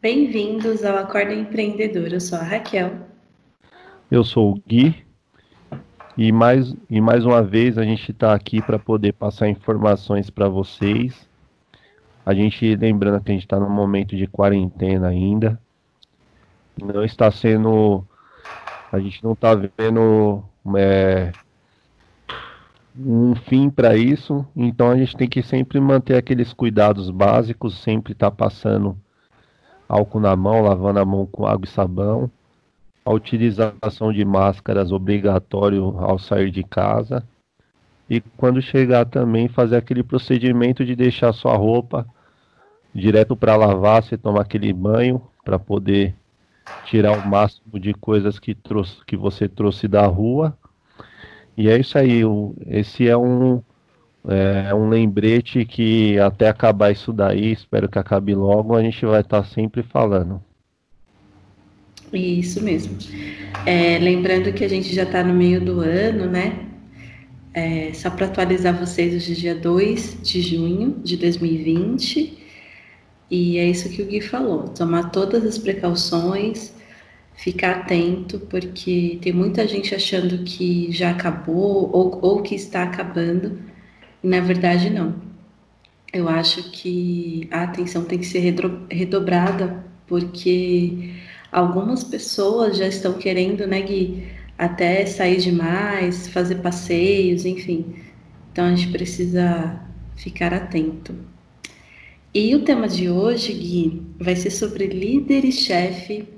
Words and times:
Bem-vindos 0.00 0.84
ao 0.84 0.98
Acorda 0.98 1.32
Empreendedor. 1.32 2.12
Eu 2.12 2.20
sou 2.20 2.38
a 2.38 2.42
Raquel. 2.42 2.92
Eu 4.10 4.22
sou 4.22 4.52
o 4.52 4.62
Gui. 4.68 5.04
E 6.18 6.30
mais, 6.30 6.74
e 6.88 7.00
mais 7.00 7.24
uma 7.24 7.42
vez 7.42 7.78
a 7.78 7.82
gente 7.82 8.12
está 8.12 8.34
aqui 8.34 8.60
para 8.60 8.78
poder 8.78 9.14
passar 9.14 9.48
informações 9.48 10.28
para 10.28 10.50
vocês. 10.50 11.26
A 12.26 12.34
gente, 12.34 12.76
lembrando 12.76 13.24
que 13.24 13.30
a 13.30 13.34
gente 13.34 13.44
está 13.44 13.58
no 13.58 13.70
momento 13.70 14.14
de 14.14 14.26
quarentena 14.26 15.08
ainda. 15.08 15.58
Não 16.80 17.02
está 17.02 17.30
sendo. 17.30 18.04
A 18.92 19.00
gente 19.00 19.24
não 19.24 19.32
está 19.32 19.54
vendo 19.54 20.44
é, 20.76 21.32
um 22.98 23.34
fim 23.34 23.70
para 23.70 23.96
isso. 23.96 24.46
Então 24.54 24.90
a 24.90 24.96
gente 24.96 25.16
tem 25.16 25.26
que 25.26 25.42
sempre 25.42 25.80
manter 25.80 26.16
aqueles 26.16 26.52
cuidados 26.52 27.08
básicos, 27.10 27.78
sempre 27.82 28.12
estar 28.12 28.30
tá 28.30 28.36
passando 28.36 28.96
álcool 29.88 30.20
na 30.20 30.34
mão, 30.36 30.62
lavando 30.62 30.98
a 30.98 31.04
mão 31.04 31.26
com 31.26 31.46
água 31.46 31.64
e 31.64 31.68
sabão, 31.68 32.30
a 33.04 33.12
utilização 33.12 34.12
de 34.12 34.24
máscaras 34.24 34.92
obrigatório 34.92 35.96
ao 35.98 36.18
sair 36.18 36.50
de 36.50 36.62
casa 36.62 37.24
e 38.08 38.20
quando 38.36 38.62
chegar 38.62 39.04
também 39.04 39.48
fazer 39.48 39.76
aquele 39.76 40.02
procedimento 40.02 40.84
de 40.84 40.94
deixar 40.94 41.32
sua 41.32 41.56
roupa 41.56 42.06
direto 42.94 43.36
para 43.36 43.56
lavar, 43.56 44.02
você 44.02 44.16
tomar 44.16 44.42
aquele 44.42 44.72
banho 44.72 45.20
para 45.44 45.58
poder 45.58 46.14
tirar 46.84 47.12
o 47.12 47.26
máximo 47.26 47.78
de 47.78 47.92
coisas 47.92 48.38
que 48.38 48.54
trouxe 48.54 49.04
que 49.04 49.16
você 49.16 49.48
trouxe 49.48 49.88
da 49.88 50.06
rua. 50.06 50.56
E 51.56 51.68
é 51.68 51.78
isso 51.78 51.98
aí, 51.98 52.22
esse 52.66 53.08
é 53.08 53.16
um 53.16 53.62
é 54.28 54.74
um 54.74 54.88
lembrete 54.88 55.64
que 55.64 56.18
até 56.18 56.48
acabar 56.48 56.90
isso 56.90 57.12
daí, 57.12 57.52
espero 57.52 57.88
que 57.88 57.98
acabe 57.98 58.34
logo, 58.34 58.74
a 58.74 58.82
gente 58.82 59.04
vai 59.06 59.20
estar 59.20 59.42
tá 59.42 59.48
sempre 59.48 59.82
falando. 59.82 60.42
Isso 62.12 62.62
mesmo. 62.62 62.96
É, 63.64 63.98
lembrando 63.98 64.52
que 64.52 64.64
a 64.64 64.68
gente 64.68 64.94
já 64.94 65.02
está 65.02 65.22
no 65.22 65.34
meio 65.34 65.60
do 65.60 65.80
ano, 65.80 66.26
né? 66.26 66.66
É, 67.52 67.92
só 67.94 68.10
para 68.10 68.26
atualizar 68.26 68.78
vocês, 68.78 69.14
hoje 69.14 69.32
é 69.32 69.34
dia 69.34 69.54
2 69.54 70.18
de 70.22 70.40
junho 70.40 71.00
de 71.02 71.16
2020. 71.16 72.38
E 73.30 73.58
é 73.58 73.64
isso 73.68 73.88
que 73.88 74.02
o 74.02 74.06
Gui 74.06 74.20
falou: 74.20 74.68
tomar 74.68 75.10
todas 75.10 75.44
as 75.44 75.58
precauções, 75.58 76.74
ficar 77.34 77.78
atento, 77.78 78.38
porque 78.40 79.18
tem 79.22 79.32
muita 79.32 79.66
gente 79.66 79.94
achando 79.94 80.44
que 80.44 80.92
já 80.92 81.10
acabou 81.10 81.90
ou, 81.92 82.18
ou 82.22 82.42
que 82.42 82.54
está 82.54 82.82
acabando 82.82 83.58
na 84.26 84.40
verdade, 84.40 84.90
não. 84.90 85.14
Eu 86.12 86.28
acho 86.28 86.70
que 86.72 87.48
a 87.50 87.62
atenção 87.62 88.04
tem 88.04 88.18
que 88.18 88.26
ser 88.26 88.40
redobrada, 88.90 89.84
porque 90.06 91.10
algumas 91.52 92.02
pessoas 92.02 92.76
já 92.76 92.88
estão 92.88 93.14
querendo, 93.14 93.66
né, 93.68 93.80
Gui, 93.82 94.26
até 94.58 95.06
sair 95.06 95.36
demais, 95.36 96.26
fazer 96.28 96.56
passeios, 96.56 97.44
enfim. 97.44 97.94
Então 98.50 98.64
a 98.64 98.74
gente 98.74 98.90
precisa 98.90 99.80
ficar 100.16 100.52
atento. 100.52 101.14
E 102.34 102.52
o 102.56 102.64
tema 102.64 102.88
de 102.88 103.08
hoje, 103.08 103.52
Gui, 103.52 104.02
vai 104.18 104.34
ser 104.34 104.50
sobre 104.50 104.86
líder 104.86 105.44
e 105.44 105.52
chefe. 105.52 106.28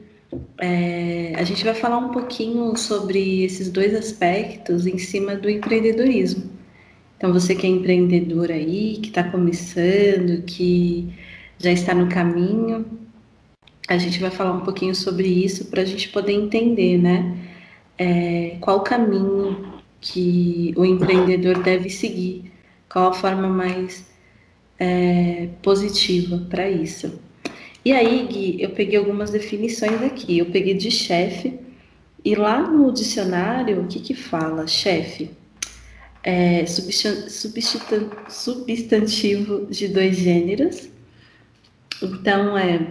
É, 0.59 1.33
a 1.37 1.43
gente 1.43 1.65
vai 1.65 1.75
falar 1.75 1.99
um 1.99 2.11
pouquinho 2.11 2.77
sobre 2.77 3.45
esses 3.45 3.71
dois 3.71 3.95
aspectos 3.95 4.87
em 4.87 4.99
cima 4.99 5.37
do 5.37 5.49
empreendedorismo. 5.49 6.58
Então, 7.19 7.33
você 7.33 7.53
que 7.53 7.67
é 7.67 7.71
empreendedor 7.71 8.53
aí, 8.53 8.99
que 9.03 9.09
está 9.09 9.25
começando, 9.25 10.45
que 10.45 11.13
já 11.59 11.73
está 11.73 11.93
no 11.93 12.09
caminho, 12.09 12.87
a 13.89 13.99
gente 13.99 14.21
vai 14.21 14.31
falar 14.31 14.53
um 14.53 14.61
pouquinho 14.61 14.95
sobre 14.95 15.27
isso 15.27 15.67
para 15.67 15.83
a 15.83 15.85
gente 15.85 16.11
poder 16.11 16.33
entender, 16.33 16.97
né? 16.97 17.37
É, 17.99 18.57
qual 18.61 18.79
o 18.79 18.83
caminho 18.83 19.81
que 20.01 20.73
o 20.77 20.85
empreendedor 20.85 21.61
deve 21.61 21.91
seguir, 21.91 22.53
qual 22.89 23.09
a 23.09 23.13
forma 23.13 23.49
mais 23.49 24.07
é, 24.79 25.49
positiva 25.61 26.47
para 26.49 26.71
isso. 26.71 27.19
E 27.85 27.93
aí, 27.93 28.29
Gui, 28.29 28.63
eu 28.63 28.71
peguei 28.71 28.97
algumas 28.97 29.31
definições 29.31 30.01
aqui. 30.03 30.39
Eu 30.39 30.47
peguei 30.47 30.75
de 30.75 30.91
chefe, 30.91 31.59
e 32.25 32.35
lá 32.37 32.61
no 32.61 32.93
dicionário, 32.93 33.81
o 33.83 33.89
que 33.89 33.99
que 34.01 34.15
fala? 34.15 34.69
Chefe 34.69 35.31
é, 36.23 36.65
substantivo 38.29 39.67
de 39.67 39.89
dois 39.89 40.17
gêneros. 40.17 40.89
Então, 42.03 42.57
é 42.57 42.87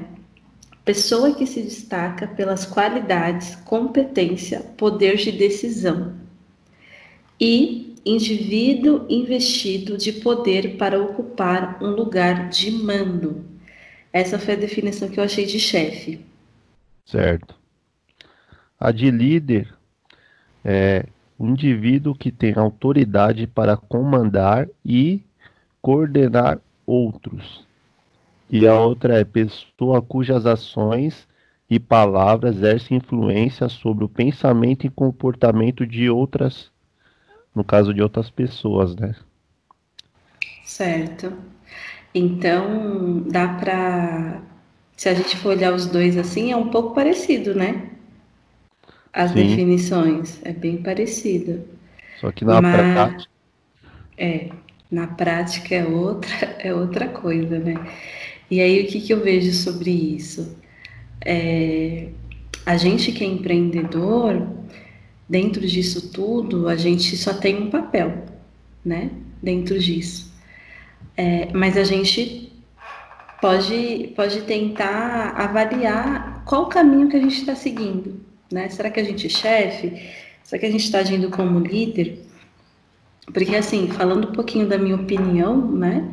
pessoa 0.84 1.36
que 1.36 1.46
se 1.46 1.62
destaca 1.62 2.28
pelas 2.28 2.66
qualidades, 2.66 3.56
competência, 3.58 4.62
poder 4.78 5.18
de 5.18 5.32
decisão. 5.32 6.16
E 7.40 7.88
indivíduo 8.06 9.06
investido 9.10 9.98
de 9.98 10.14
poder 10.14 10.78
para 10.78 11.02
ocupar 11.02 11.78
um 11.84 11.90
lugar 11.90 12.50
de 12.50 12.72
mando. 12.72 13.46
Essa 14.14 14.40
foi 14.40 14.54
a 14.54 14.58
definição 14.58 15.10
que 15.10 15.20
eu 15.20 15.24
achei 15.24 15.46
de 15.46 15.60
chefe. 15.60 16.26
Certo. 17.06 17.54
A 18.80 18.92
de 18.92 19.12
líder 19.12 19.74
é 20.64 21.06
indivíduo 21.40 22.16
que 22.16 22.32
tem 22.32 22.54
autoridade 22.56 23.46
para 23.48 23.78
comandar 23.78 24.68
e 24.84 25.22
coordenar 25.82 26.60
outros. 26.86 27.66
E 28.50 28.68
a 28.68 28.80
outra 28.80 29.20
é 29.20 29.24
pessoa 29.24 30.02
cujas 30.02 30.46
ações 30.46 31.28
e 31.70 31.80
palavras 31.80 32.56
exercem 32.56 32.98
influência 32.98 33.68
sobre 33.68 34.06
o 34.06 34.10
pensamento 34.10 34.86
e 34.86 34.90
comportamento 34.90 35.86
de 35.86 36.10
outras, 36.10 36.72
no 37.54 37.64
caso 37.64 37.94
de 37.94 38.02
outras 38.02 38.30
pessoas, 38.30 38.96
né? 38.96 39.14
Certo. 40.64 41.34
Então, 42.14 43.24
dá 43.30 43.48
para 43.50 44.42
se 44.98 45.08
a 45.08 45.14
gente 45.14 45.38
for 45.38 45.50
olhar 45.50 45.74
os 45.74 45.86
dois 45.86 46.18
assim, 46.18 46.52
é 46.52 46.58
um 46.58 46.70
pouco 46.70 46.96
parecido, 46.96 47.54
né? 47.54 47.97
As 49.14 49.32
Sim. 49.32 49.48
definições. 49.48 50.40
É 50.44 50.52
bem 50.52 50.78
parecida. 50.78 51.64
Só 52.20 52.32
que 52.32 52.44
na 52.44 52.62
Mas, 52.62 52.94
prática. 52.94 53.32
É, 54.18 54.50
na 54.90 55.08
prática 55.08 55.76
é 55.76 55.86
outra, 55.86 56.36
é 56.60 56.74
outra 56.74 57.08
coisa, 57.08 57.60
né? 57.60 57.76
E 58.50 58.62
aí 58.62 58.84
o 58.84 58.88
que, 58.88 59.02
que 59.02 59.14
eu 59.14 59.22
vejo 59.22 59.52
sobre 59.52 59.92
isso? 59.92 60.58
É, 61.26 62.10
a 62.66 62.78
gente 62.78 63.12
que 63.12 63.24
é 63.24 63.28
empreendedor, 63.28 64.48
dentro 65.28 65.66
disso 65.68 66.12
tudo, 66.12 66.68
a 66.68 66.76
gente 66.76 67.16
só 67.18 67.34
tem 67.34 67.64
um 67.64 67.70
papel, 67.70 68.26
né? 68.84 69.12
Dentro 69.42 69.78
disso. 69.78 70.34
É, 71.16 71.52
mas 71.54 71.78
a 71.78 71.84
gente 71.84 72.54
pode, 73.42 74.14
pode 74.16 74.42
tentar 74.42 75.34
avaliar 75.36 76.44
qual 76.46 76.64
o 76.64 76.70
caminho 76.70 77.10
que 77.10 77.18
a 77.18 77.22
gente 77.22 77.40
está 77.40 77.56
seguindo. 77.56 78.27
Né? 78.52 78.70
Será 78.70 78.90
que 78.90 79.00
a 79.00 79.04
gente 79.04 79.28
é 79.28 79.30
chefe? 79.30 80.10
Será 80.44 80.60
que 80.60 80.66
a 80.66 80.72
gente 80.72 80.86
está 80.86 81.00
agindo 81.00 81.30
como 81.30 81.60
líder? 81.60 82.20
Porque, 83.34 83.56
assim, 83.56 83.90
falando 83.90 84.30
um 84.30 84.32
pouquinho 84.32 84.68
da 84.68 84.78
minha 84.78 84.96
opinião, 84.96 85.72
né? 85.72 86.10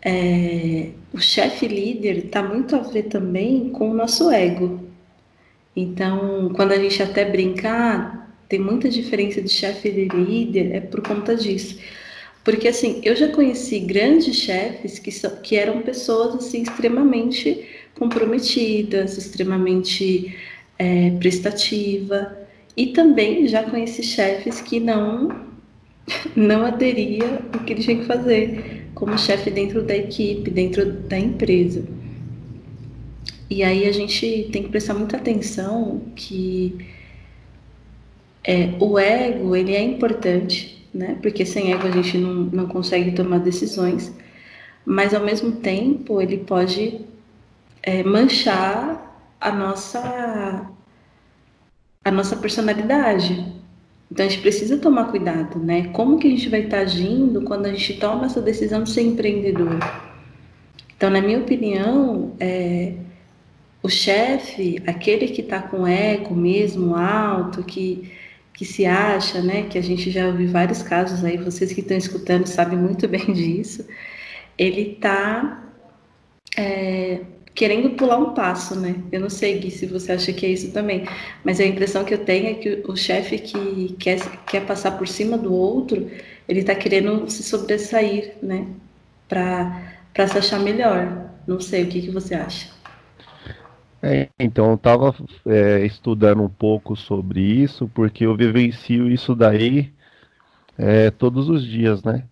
É, 0.00 0.90
o 1.12 1.18
chefe 1.18 1.66
líder 1.66 2.26
está 2.26 2.42
muito 2.42 2.76
a 2.76 2.78
ver 2.78 3.04
também 3.04 3.70
com 3.70 3.90
o 3.90 3.94
nosso 3.94 4.30
ego. 4.30 4.80
Então, 5.74 6.50
quando 6.54 6.72
a 6.72 6.78
gente 6.78 7.02
até 7.02 7.24
brincar, 7.24 8.32
tem 8.48 8.60
muita 8.60 8.88
diferença 8.88 9.42
de 9.42 9.48
chefe 9.48 9.88
e 9.88 10.08
líder, 10.08 10.74
é 10.74 10.80
por 10.80 11.02
conta 11.02 11.34
disso. 11.34 11.78
Porque, 12.44 12.68
assim, 12.68 13.00
eu 13.04 13.16
já 13.16 13.28
conheci 13.28 13.80
grandes 13.80 14.36
chefes 14.36 15.00
que, 15.00 15.10
são, 15.10 15.36
que 15.42 15.56
eram 15.56 15.82
pessoas, 15.82 16.36
assim, 16.36 16.62
extremamente 16.62 17.66
comprometidas, 17.98 19.18
extremamente 19.18 20.36
é, 20.78 21.10
prestativa. 21.12 22.36
E 22.76 22.88
também 22.88 23.48
já 23.48 23.62
conheci 23.62 24.02
chefes 24.02 24.60
que 24.60 24.78
não 24.78 25.46
não 26.36 26.64
aderia 26.64 27.40
o 27.54 27.58
que 27.64 27.72
ele 27.72 27.82
tinha 27.82 27.98
que 27.98 28.04
fazer 28.04 28.86
como 28.94 29.18
chefe 29.18 29.50
dentro 29.50 29.82
da 29.82 29.94
equipe, 29.94 30.50
dentro 30.50 30.90
da 30.90 31.18
empresa. 31.18 31.84
E 33.48 33.62
aí 33.62 33.86
a 33.86 33.92
gente 33.92 34.48
tem 34.50 34.62
que 34.64 34.68
prestar 34.70 34.94
muita 34.94 35.16
atenção 35.16 36.00
que 36.16 36.76
é, 38.42 38.70
o 38.80 38.98
ego 38.98 39.54
ele 39.54 39.74
é 39.74 39.82
importante, 39.82 40.88
né? 40.92 41.18
Porque 41.20 41.44
sem 41.44 41.72
ego 41.72 41.86
a 41.86 41.90
gente 41.90 42.16
não, 42.16 42.34
não 42.34 42.66
consegue 42.66 43.12
tomar 43.12 43.38
decisões, 43.38 44.12
mas 44.84 45.12
ao 45.14 45.24
mesmo 45.24 45.52
tempo 45.52 46.20
ele 46.20 46.38
pode 46.38 47.00
é, 47.82 48.02
manchar 48.02 49.05
a 49.46 49.52
nossa 49.52 50.68
a 52.04 52.10
nossa 52.10 52.36
personalidade. 52.36 53.54
Então 54.10 54.26
a 54.26 54.28
gente 54.28 54.40
precisa 54.40 54.76
tomar 54.78 55.10
cuidado, 55.10 55.58
né? 55.58 55.88
Como 55.88 56.18
que 56.18 56.26
a 56.26 56.30
gente 56.30 56.48
vai 56.48 56.62
estar 56.62 56.78
agindo 56.78 57.42
quando 57.42 57.66
a 57.66 57.70
gente 57.70 57.94
toma 57.94 58.26
essa 58.26 58.40
decisão 58.40 58.82
de 58.82 58.90
ser 58.90 59.02
empreendedor? 59.02 59.78
Então, 60.96 61.10
na 61.10 61.20
minha 61.20 61.38
opinião, 61.38 62.34
é, 62.40 62.94
o 63.82 63.88
chefe, 63.88 64.82
aquele 64.86 65.28
que 65.28 65.42
está 65.42 65.60
com 65.60 65.86
ego 65.86 66.34
mesmo 66.34 66.94
alto, 66.96 67.62
que, 67.62 68.10
que 68.54 68.64
se 68.64 68.86
acha, 68.86 69.42
né? 69.42 69.64
Que 69.64 69.78
a 69.78 69.82
gente 69.82 70.10
já 70.10 70.26
ouviu 70.26 70.48
vários 70.48 70.82
casos 70.82 71.24
aí, 71.24 71.36
vocês 71.36 71.72
que 71.72 71.80
estão 71.80 71.96
escutando 71.96 72.46
sabem 72.46 72.78
muito 72.78 73.06
bem 73.08 73.32
disso. 73.32 73.86
Ele 74.56 74.92
está 74.92 75.64
é, 76.56 77.20
querendo 77.56 77.90
pular 77.96 78.18
um 78.18 78.34
passo, 78.34 78.78
né? 78.78 78.94
Eu 79.10 79.18
não 79.18 79.30
sei, 79.30 79.58
Gui, 79.58 79.70
se 79.70 79.86
você 79.86 80.12
acha 80.12 80.30
que 80.30 80.44
é 80.44 80.50
isso 80.50 80.72
também, 80.72 81.04
mas 81.42 81.58
a 81.58 81.64
impressão 81.64 82.04
que 82.04 82.12
eu 82.12 82.22
tenho 82.22 82.50
é 82.50 82.54
que 82.54 82.82
o 82.86 82.94
chefe 82.94 83.38
que 83.38 83.96
quer, 83.98 84.20
quer 84.44 84.66
passar 84.66 84.92
por 84.98 85.08
cima 85.08 85.38
do 85.38 85.52
outro, 85.52 86.08
ele 86.46 86.60
está 86.60 86.74
querendo 86.74 87.28
se 87.30 87.42
sobressair, 87.42 88.34
né? 88.42 88.66
Para 89.26 90.28
se 90.28 90.38
achar 90.38 90.60
melhor. 90.60 91.30
Não 91.46 91.58
sei, 91.58 91.84
o 91.84 91.88
que, 91.88 92.02
que 92.02 92.10
você 92.10 92.34
acha? 92.34 92.68
É, 94.02 94.28
então, 94.38 94.68
eu 94.68 94.74
estava 94.74 95.14
é, 95.46 95.84
estudando 95.86 96.42
um 96.42 96.50
pouco 96.50 96.94
sobre 96.94 97.40
isso, 97.40 97.88
porque 97.94 98.26
eu 98.26 98.36
vivencio 98.36 99.10
isso 99.10 99.34
daí 99.34 99.90
é, 100.76 101.10
todos 101.10 101.48
os 101.48 101.64
dias, 101.64 102.02
né? 102.04 102.24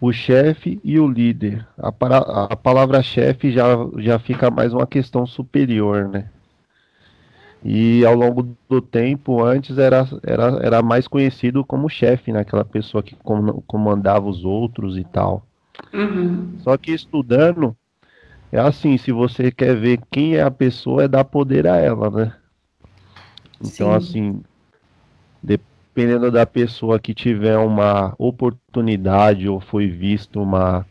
O 0.00 0.12
chefe 0.12 0.80
e 0.82 0.98
o 0.98 1.06
líder. 1.06 1.66
A, 1.78 1.88
a 2.44 2.56
palavra 2.56 3.02
chefe 3.02 3.50
já, 3.50 3.66
já 3.98 4.18
fica 4.18 4.50
mais 4.50 4.72
uma 4.72 4.86
questão 4.86 5.26
superior, 5.26 6.08
né? 6.08 6.30
E 7.62 8.04
ao 8.06 8.14
longo 8.14 8.56
do 8.66 8.80
tempo, 8.80 9.44
antes 9.44 9.76
era, 9.76 10.08
era, 10.22 10.44
era 10.62 10.82
mais 10.82 11.06
conhecido 11.06 11.62
como 11.62 11.90
chefe, 11.90 12.32
né? 12.32 12.40
Aquela 12.40 12.64
pessoa 12.64 13.02
que 13.02 13.14
comandava 13.66 14.26
os 14.26 14.44
outros 14.44 14.96
e 14.96 15.04
tal. 15.04 15.46
Uhum. 15.92 16.58
Só 16.60 16.78
que 16.78 16.92
estudando, 16.92 17.76
é 18.50 18.58
assim, 18.58 18.96
se 18.96 19.12
você 19.12 19.52
quer 19.52 19.76
ver 19.76 20.00
quem 20.10 20.36
é 20.36 20.42
a 20.42 20.50
pessoa, 20.50 21.04
é 21.04 21.08
dar 21.08 21.24
poder 21.24 21.66
a 21.66 21.76
ela, 21.76 22.08
né? 22.10 22.32
Então, 23.62 23.90
Sim. 23.90 23.96
assim, 23.96 24.42
dependendo 25.94 26.30
da 26.30 26.46
pessoa 26.46 27.00
que 27.00 27.12
tiver 27.12 27.58
uma 27.58 28.14
oportunidade 28.16 29.48
ou 29.48 29.60
foi 29.60 29.88
visto 29.88 30.40
uma, 30.40 30.86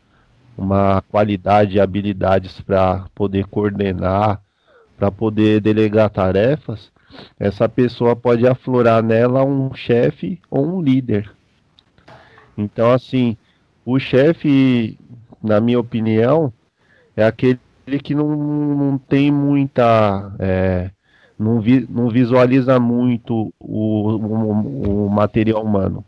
uma 0.57 1.01
qualidade 1.09 1.77
e 1.77 1.79
habilidades 1.79 2.59
para 2.61 3.05
poder 3.15 3.45
coordenar, 3.47 4.41
para 4.97 5.09
poder 5.09 5.61
delegar 5.61 6.09
tarefas, 6.09 6.91
essa 7.39 7.67
pessoa 7.69 8.15
pode 8.15 8.45
aflorar 8.45 9.01
nela 9.01 9.43
um 9.43 9.73
chefe 9.73 10.39
ou 10.51 10.77
um 10.77 10.81
líder. 10.81 11.31
Então, 12.57 12.91
assim, 12.91 13.37
o 13.85 13.97
chefe, 13.97 14.99
na 15.41 15.61
minha 15.61 15.79
opinião, 15.79 16.51
é 17.15 17.23
aquele 17.25 17.59
que 18.03 18.13
não, 18.13 18.27
não 18.35 18.97
tem 18.97 19.31
muita. 19.31 20.33
É, 20.37 20.91
não, 21.39 21.61
vi, 21.61 21.87
não 21.89 22.09
visualiza 22.09 22.77
muito 22.79 23.53
o, 23.57 24.09
o, 24.09 25.05
o 25.05 25.09
material 25.09 25.63
humano. 25.63 26.03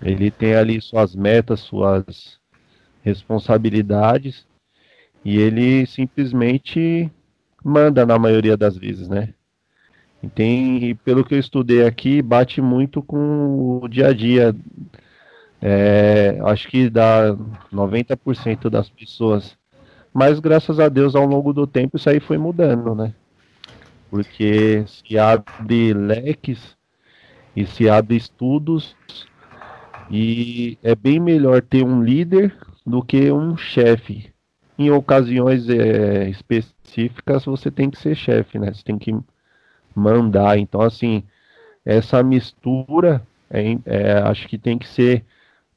Ele 0.00 0.30
tem 0.30 0.54
ali 0.54 0.80
suas 0.80 1.16
metas, 1.16 1.60
suas 1.60 2.38
responsabilidades 3.02 4.46
e 5.24 5.36
ele 5.36 5.84
simplesmente 5.84 7.10
manda 7.62 8.06
na 8.06 8.18
maioria 8.18 8.56
das 8.56 8.76
vezes, 8.76 9.08
né? 9.08 9.34
E 10.22 10.28
tem, 10.28 10.94
pelo 10.96 11.24
que 11.24 11.34
eu 11.34 11.38
estudei 11.38 11.84
aqui, 11.84 12.22
bate 12.22 12.60
muito 12.60 13.02
com 13.02 13.80
o 13.82 13.88
dia 13.88 14.08
a 14.08 14.12
dia. 14.12 14.54
É, 15.60 16.38
acho 16.44 16.68
que 16.68 16.88
dá 16.88 17.36
90% 17.72 18.70
das 18.70 18.88
pessoas. 18.88 19.58
Mas 20.12 20.38
graças 20.38 20.78
a 20.78 20.88
Deus, 20.88 21.14
ao 21.14 21.24
longo 21.24 21.52
do 21.52 21.66
tempo, 21.66 21.96
isso 21.96 22.08
aí 22.08 22.20
foi 22.20 22.38
mudando, 22.38 22.94
né? 22.94 23.14
Porque 24.10 24.84
se 24.86 25.16
abre 25.16 25.94
leques 25.94 26.76
e 27.54 27.64
se 27.64 27.88
abre 27.88 28.16
estudos 28.16 28.96
e 30.10 30.76
é 30.82 30.94
bem 30.96 31.20
melhor 31.20 31.62
ter 31.62 31.84
um 31.84 32.02
líder 32.02 32.54
do 32.84 33.02
que 33.02 33.30
um 33.30 33.56
chefe. 33.56 34.32
Em 34.76 34.90
ocasiões 34.90 35.68
é, 35.68 36.28
específicas 36.28 37.44
você 37.44 37.70
tem 37.70 37.88
que 37.88 37.98
ser 37.98 38.16
chefe, 38.16 38.58
né? 38.58 38.74
Você 38.74 38.82
tem 38.82 38.98
que 38.98 39.16
mandar. 39.94 40.58
Então 40.58 40.80
assim 40.80 41.22
essa 41.84 42.22
mistura 42.22 43.22
é, 43.48 43.78
é, 43.86 44.12
acho 44.24 44.48
que 44.48 44.58
tem 44.58 44.76
que 44.76 44.88
ser 44.88 45.24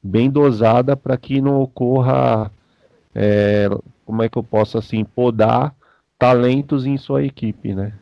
bem 0.02 0.28
dosada 0.28 0.96
para 0.96 1.16
que 1.16 1.40
não 1.40 1.60
ocorra 1.60 2.50
é, 3.14 3.68
como 4.04 4.22
é 4.22 4.28
que 4.28 4.36
eu 4.36 4.42
posso 4.42 4.76
assim 4.76 5.04
podar 5.04 5.74
talentos 6.18 6.84
em 6.84 6.96
sua 6.96 7.24
equipe, 7.24 7.74
né? 7.74 7.92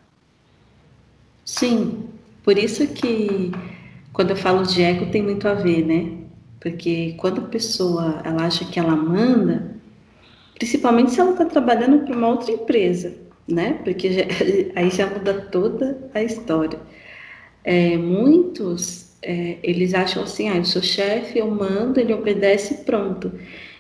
Sim, 1.45 2.09
por 2.43 2.57
isso 2.59 2.87
que 2.95 3.51
quando 4.13 4.31
eu 4.31 4.37
falo 4.37 4.65
de 4.65 4.83
ego 4.83 5.11
tem 5.11 5.23
muito 5.23 5.47
a 5.49 5.55
ver, 5.55 5.85
né? 5.85 6.19
Porque 6.61 7.15
quando 7.19 7.41
a 7.41 7.49
pessoa 7.49 8.21
ela 8.25 8.45
acha 8.47 8.65
que 8.65 8.79
ela 8.79 8.95
manda, 8.97 9.77
principalmente 10.59 11.13
se 11.13 11.21
ela 11.21 11.33
está 11.33 11.45
trabalhando 11.47 12.05
para 12.05 12.17
uma 12.17 12.29
outra 12.29 12.53
empresa, 12.53 13.17
né? 13.49 13.81
Porque 13.85 14.13
já, 14.13 14.23
aí 14.77 14.91
já 14.91 15.07
muda 15.09 15.35
toda 15.51 16.11
a 16.15 16.23
história. 16.23 16.79
É, 17.65 17.97
muitos 17.97 19.13
é, 19.23 19.59
eles 19.63 19.95
acham 19.95 20.23
assim, 20.25 20.49
ah, 20.49 20.57
eu 20.57 20.65
sou 20.65 20.83
chefe, 20.83 21.39
eu 21.39 21.51
mando, 21.51 22.01
ele 22.01 22.13
obedece, 22.13 22.85
pronto. 22.85 23.33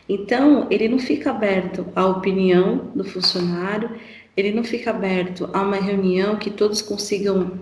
Então 0.08 0.66
ele 0.70 0.88
não 0.88 0.98
fica 0.98 1.30
aberto 1.30 1.86
à 1.94 2.06
opinião 2.06 2.90
do 2.94 3.04
funcionário, 3.04 3.90
ele 4.36 4.52
não 4.52 4.64
fica 4.64 4.90
aberto 4.90 5.48
a 5.52 5.60
uma 5.60 5.76
reunião 5.76 6.36
que 6.36 6.50
todos 6.50 6.80
consigam 6.80 7.60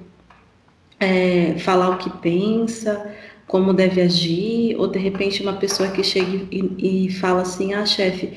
é, 0.99 1.55
falar 1.59 1.91
o 1.91 1.99
que 1.99 2.11
pensa, 2.19 3.15
como 3.47 3.73
deve 3.73 4.01
agir, 4.01 4.77
ou 4.77 4.87
de 4.87 4.99
repente 4.99 5.43
uma 5.43 5.55
pessoa 5.55 5.91
que 5.91 6.05
chega 6.05 6.47
e, 6.51 7.07
e 7.07 7.11
fala 7.11 7.43
assim, 7.43 7.75
ah, 7.75 7.85
chefe, 7.85 8.33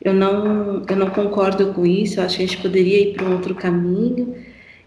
eu 0.00 0.12
não, 0.12 0.82
eu 0.88 0.96
não 0.96 1.10
concordo 1.10 1.72
com 1.72 1.86
isso, 1.86 2.20
eu 2.20 2.24
acho 2.24 2.36
que 2.36 2.42
a 2.42 2.46
gente 2.46 2.62
poderia 2.62 3.00
ir 3.00 3.14
para 3.14 3.26
um 3.26 3.32
outro 3.32 3.54
caminho. 3.54 4.34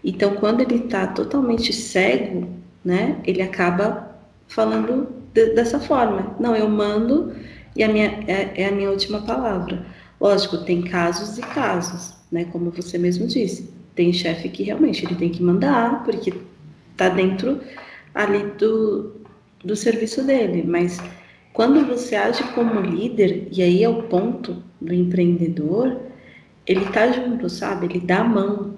Então, 0.04 0.34
quando 0.36 0.60
ele 0.60 0.76
está 0.76 1.06
totalmente 1.06 1.72
cego, 1.72 2.48
né, 2.84 3.18
ele 3.24 3.42
acaba 3.42 4.16
falando 4.46 5.08
de, 5.32 5.54
dessa 5.54 5.78
forma. 5.80 6.34
Não, 6.40 6.54
eu 6.56 6.68
mando 6.68 7.32
e 7.76 7.82
a 7.82 7.88
minha, 7.88 8.24
é, 8.26 8.62
é 8.62 8.68
a 8.68 8.72
minha 8.72 8.90
última 8.90 9.22
palavra. 9.22 9.84
Lógico, 10.22 10.58
tem 10.58 10.82
casos 10.82 11.36
e 11.36 11.42
casos 11.42 12.22
né? 12.32 12.46
Como 12.46 12.70
você 12.70 12.96
mesmo 12.96 13.26
disse, 13.26 13.70
tem 13.94 14.10
chefe 14.12 14.48
que 14.48 14.62
realmente 14.62 15.04
ele 15.04 15.14
tem 15.14 15.28
que 15.28 15.42
mandar, 15.42 16.02
porque 16.02 16.32
está 16.90 17.10
dentro 17.10 17.60
ali 18.14 18.44
do, 18.58 19.12
do 19.62 19.76
serviço 19.76 20.24
dele, 20.24 20.64
mas 20.66 20.98
quando 21.52 21.86
você 21.86 22.16
age 22.16 22.42
como 22.54 22.80
líder, 22.80 23.48
e 23.52 23.62
aí 23.62 23.84
é 23.84 23.88
o 23.88 24.04
ponto 24.04 24.62
do 24.80 24.94
empreendedor, 24.94 26.00
ele 26.66 26.86
tá 26.86 27.12
junto, 27.12 27.50
sabe? 27.50 27.86
Ele 27.86 28.00
dá 28.00 28.20
a 28.20 28.24
mão. 28.24 28.76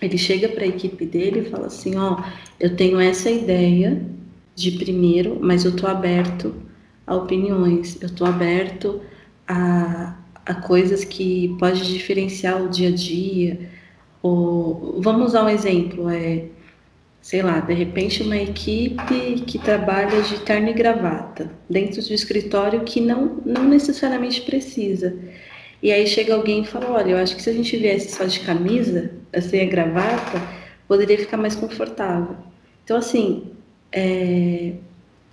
Ele 0.00 0.16
chega 0.16 0.48
para 0.48 0.62
a 0.62 0.68
equipe 0.68 1.04
dele 1.04 1.40
e 1.40 1.50
fala 1.50 1.66
assim: 1.66 1.96
Ó, 1.96 2.22
eu 2.60 2.76
tenho 2.76 3.00
essa 3.00 3.30
ideia 3.30 4.00
de 4.54 4.72
primeiro, 4.72 5.38
mas 5.40 5.64
eu 5.64 5.74
tô 5.74 5.86
aberto 5.86 6.54
a 7.06 7.14
opiniões, 7.16 8.00
eu 8.00 8.14
tô 8.14 8.24
aberto 8.24 9.00
a, 9.48 10.16
a 10.46 10.54
coisas 10.54 11.04
que 11.04 11.54
pode 11.58 11.92
diferenciar 11.92 12.62
o 12.62 12.68
dia 12.68 12.88
a 12.88 12.92
dia. 12.92 13.68
Ou, 14.22 15.00
vamos 15.02 15.28
usar 15.28 15.44
um 15.44 15.48
exemplo, 15.48 16.08
é, 16.08 16.44
sei 17.20 17.42
lá, 17.42 17.58
de 17.60 17.74
repente 17.74 18.22
uma 18.22 18.36
equipe 18.36 19.42
que 19.46 19.58
trabalha 19.58 20.22
de 20.22 20.40
terno 20.40 20.68
e 20.68 20.72
gravata 20.72 21.50
dentro 21.68 22.00
do 22.00 22.12
escritório 22.14 22.84
que 22.84 23.00
não, 23.00 23.42
não 23.44 23.64
necessariamente 23.64 24.42
precisa. 24.42 25.16
E 25.82 25.92
aí 25.92 26.06
chega 26.06 26.34
alguém 26.34 26.62
e 26.62 26.66
fala, 26.66 26.90
olha, 26.92 27.10
eu 27.10 27.18
acho 27.18 27.36
que 27.36 27.42
se 27.42 27.50
a 27.50 27.52
gente 27.52 27.76
viesse 27.76 28.16
só 28.16 28.24
de 28.24 28.40
camisa, 28.40 29.10
sem 29.42 29.60
a 29.62 29.66
gravata, 29.66 30.40
poderia 30.88 31.18
ficar 31.18 31.36
mais 31.36 31.54
confortável. 31.54 32.36
Então, 32.84 32.96
assim, 32.96 33.52
é, 33.92 34.74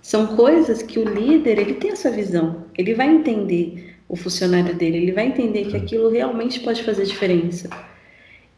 são 0.02 0.36
coisas 0.36 0.82
que 0.82 0.98
o 0.98 1.08
líder, 1.08 1.58
ele 1.58 1.74
tem 1.74 1.92
essa 1.92 2.10
visão, 2.10 2.64
ele 2.76 2.94
vai 2.94 3.08
entender 3.08 3.93
o 4.14 4.16
funcionário 4.16 4.72
dele, 4.74 4.98
ele 4.98 5.12
vai 5.12 5.26
entender 5.26 5.64
que 5.66 5.76
aquilo 5.76 6.08
realmente 6.08 6.60
pode 6.60 6.84
fazer 6.84 7.04
diferença. 7.04 7.68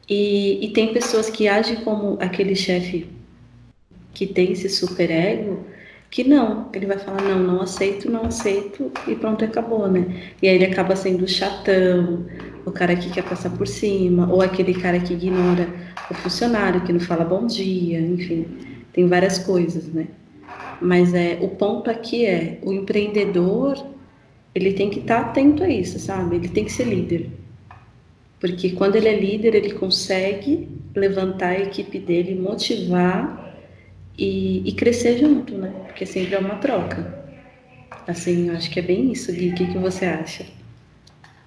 E, 0.07 0.65
e 0.65 0.69
tem 0.71 0.93
pessoas 0.93 1.31
que 1.31 1.49
agem 1.49 1.77
como 1.77 2.19
aquele 2.21 2.55
chefe 2.55 3.09
que 4.13 4.27
tem 4.27 4.53
esse 4.53 4.69
super 4.69 5.11
ego, 5.11 5.65
que 6.11 6.23
não, 6.23 6.69
ele 6.75 6.85
vai 6.85 6.99
falar, 6.99 7.23
não, 7.23 7.39
não 7.39 7.63
aceito, 7.63 8.11
não 8.11 8.27
aceito, 8.27 8.93
e 9.09 9.15
pronto, 9.15 9.45
acabou, 9.47 9.89
né? 9.89 10.31
E 10.43 10.49
aí 10.49 10.55
ele 10.55 10.67
acaba 10.67 10.95
sendo 10.95 11.25
o 11.25 11.29
chatão, 11.29 12.27
o 12.67 12.71
cara 12.71 12.95
que 12.95 13.11
quer 13.11 13.25
passar 13.25 13.51
por 13.51 13.67
cima, 13.67 14.31
ou 14.31 14.43
aquele 14.43 14.75
cara 14.75 15.01
que 15.01 15.15
ignora 15.15 15.69
o 16.11 16.15
funcionário, 16.15 16.83
que 16.83 16.93
não 16.93 17.01
fala 17.01 17.25
bom 17.25 17.47
dia, 17.47 17.99
enfim, 17.99 18.47
tem 18.93 19.09
várias 19.09 19.39
coisas, 19.39 19.87
né? 19.87 20.07
Mas 20.83 21.15
é, 21.15 21.39
o 21.41 21.49
ponto 21.49 21.91
aqui 21.91 22.27
é, 22.27 22.59
o 22.63 22.75
empreendedor 22.75 23.96
ele 24.57 24.73
tem 24.73 24.89
que 24.89 25.01
estar 25.01 25.23
tá 25.23 25.31
atento 25.31 25.63
a 25.63 25.69
isso, 25.69 25.99
sabe? 25.99 26.37
Ele 26.37 26.49
tem 26.49 26.65
que 26.65 26.73
ser 26.73 26.85
líder. 26.85 27.29
Porque 28.41 28.71
quando 28.71 28.97
ele 28.97 29.07
é 29.07 29.21
líder, 29.21 29.55
ele 29.55 29.75
consegue 29.75 30.67
levantar 30.95 31.51
a 31.51 31.61
equipe 31.61 31.99
dele, 31.99 32.35
motivar 32.35 33.55
e, 34.17 34.67
e 34.67 34.73
crescer 34.73 35.19
junto, 35.19 35.59
né? 35.59 35.69
Porque 35.85 36.07
sempre 36.07 36.37
é 36.37 36.39
uma 36.39 36.55
troca. 36.55 37.23
Assim, 38.09 38.49
eu 38.49 38.57
acho 38.57 38.71
que 38.71 38.79
é 38.79 38.83
bem 38.83 39.13
isso, 39.13 39.31
Gui. 39.31 39.51
O 39.51 39.55
que, 39.55 39.67
que 39.67 39.77
você 39.79 40.07
acha? 40.07 40.47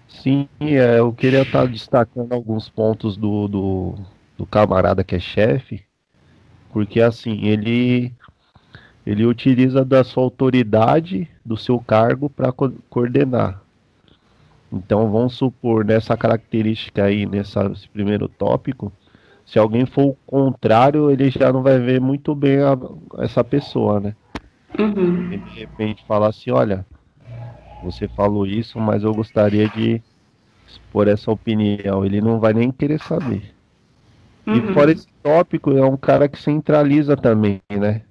Sim, 0.08 0.48
é, 0.60 1.00
eu 1.00 1.12
queria 1.12 1.42
estar 1.42 1.66
destacando 1.66 2.32
alguns 2.32 2.70
pontos 2.70 3.18
do, 3.18 3.48
do, 3.48 3.96
do 4.38 4.46
camarada 4.46 5.04
que 5.04 5.16
é 5.16 5.20
chefe, 5.20 5.84
porque 6.72 7.02
assim, 7.02 7.48
ele 7.48 8.14
ele 9.10 9.26
utiliza 9.26 9.84
da 9.84 10.04
sua 10.04 10.22
autoridade, 10.22 11.28
do 11.44 11.58
seu 11.58 11.80
cargo 11.80 12.30
para 12.30 12.52
co 12.52 12.72
coordenar. 12.92 13.60
Então 14.72 15.12
vamos 15.12 15.34
supor 15.34 15.84
nessa 15.84 16.16
característica 16.16 17.06
aí, 17.06 17.26
nesse 17.26 17.90
primeiro 17.92 18.28
tópico, 18.28 18.94
se 19.44 19.58
alguém 19.58 19.88
for 19.88 20.10
o 20.10 20.18
contrário, 20.28 21.10
ele 21.10 21.32
já 21.32 21.52
não 21.52 21.64
vai 21.64 21.80
ver 21.80 22.00
muito 22.00 22.36
bem 22.36 22.60
a, 22.60 22.78
essa 23.18 23.44
pessoa, 23.44 24.00
né? 24.00 24.16
Uhum. 24.78 25.30
De 25.30 25.60
repente 25.60 26.06
falar 26.08 26.28
assim, 26.28 26.52
olha, 26.52 26.86
você 27.84 28.08
falou 28.10 28.46
isso, 28.46 28.80
mas 28.80 29.04
eu 29.04 29.12
gostaria 29.12 29.68
de 29.70 30.04
expor 30.68 31.08
essa 31.08 31.32
opinião. 31.32 32.06
Ele 32.06 32.22
não 32.22 32.40
vai 32.40 32.54
nem 32.54 32.70
querer 32.72 33.00
saber. 33.00 33.56
Uhum. 34.46 34.70
E 34.70 34.74
fora 34.76 34.92
esse 34.92 35.08
tópico, 35.24 35.72
é 35.72 35.84
um 35.84 35.98
cara 35.98 36.30
que 36.30 36.40
centraliza 36.40 37.18
também, 37.18 37.60
né? 37.72 38.04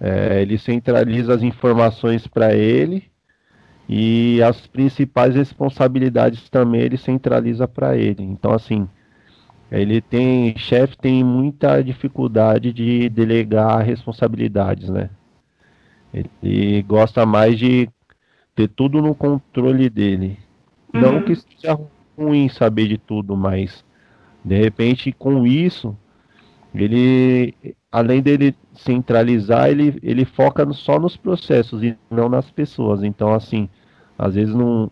É, 0.00 0.40
ele 0.40 0.56
centraliza 0.56 1.34
as 1.34 1.42
informações 1.42 2.26
para 2.26 2.54
ele 2.54 3.10
e 3.86 4.42
as 4.42 4.66
principais 4.66 5.34
responsabilidades 5.34 6.48
também 6.48 6.80
ele 6.80 6.96
centraliza 6.96 7.68
para 7.68 7.96
ele. 7.96 8.22
Então, 8.22 8.52
assim, 8.52 8.88
ele 9.70 10.00
tem, 10.00 10.56
chefe 10.56 10.96
tem 10.96 11.22
muita 11.22 11.82
dificuldade 11.82 12.72
de 12.72 13.08
delegar 13.08 13.84
responsabilidades, 13.84 14.88
né? 14.88 15.10
Ele 16.12 16.82
gosta 16.82 17.26
mais 17.26 17.58
de 17.58 17.88
ter 18.54 18.68
tudo 18.68 19.00
no 19.00 19.14
controle 19.14 19.90
dele. 19.90 20.38
Uhum. 20.92 21.00
Não 21.00 21.22
que 21.22 21.36
seja 21.36 21.78
ruim 22.18 22.48
saber 22.48 22.88
de 22.88 22.98
tudo, 22.98 23.36
mas 23.36 23.84
de 24.44 24.56
repente 24.56 25.12
com 25.12 25.46
isso 25.46 25.96
ele 26.74 27.54
além 27.90 28.22
dele 28.22 28.54
centralizar, 28.74 29.68
ele, 29.68 29.98
ele 30.02 30.24
foca 30.24 30.70
só 30.72 30.98
nos 30.98 31.16
processos 31.16 31.82
e 31.82 31.98
não 32.10 32.28
nas 32.28 32.50
pessoas. 32.50 33.02
Então, 33.02 33.34
assim, 33.34 33.68
às 34.18 34.34
vezes 34.34 34.54
não 34.54 34.90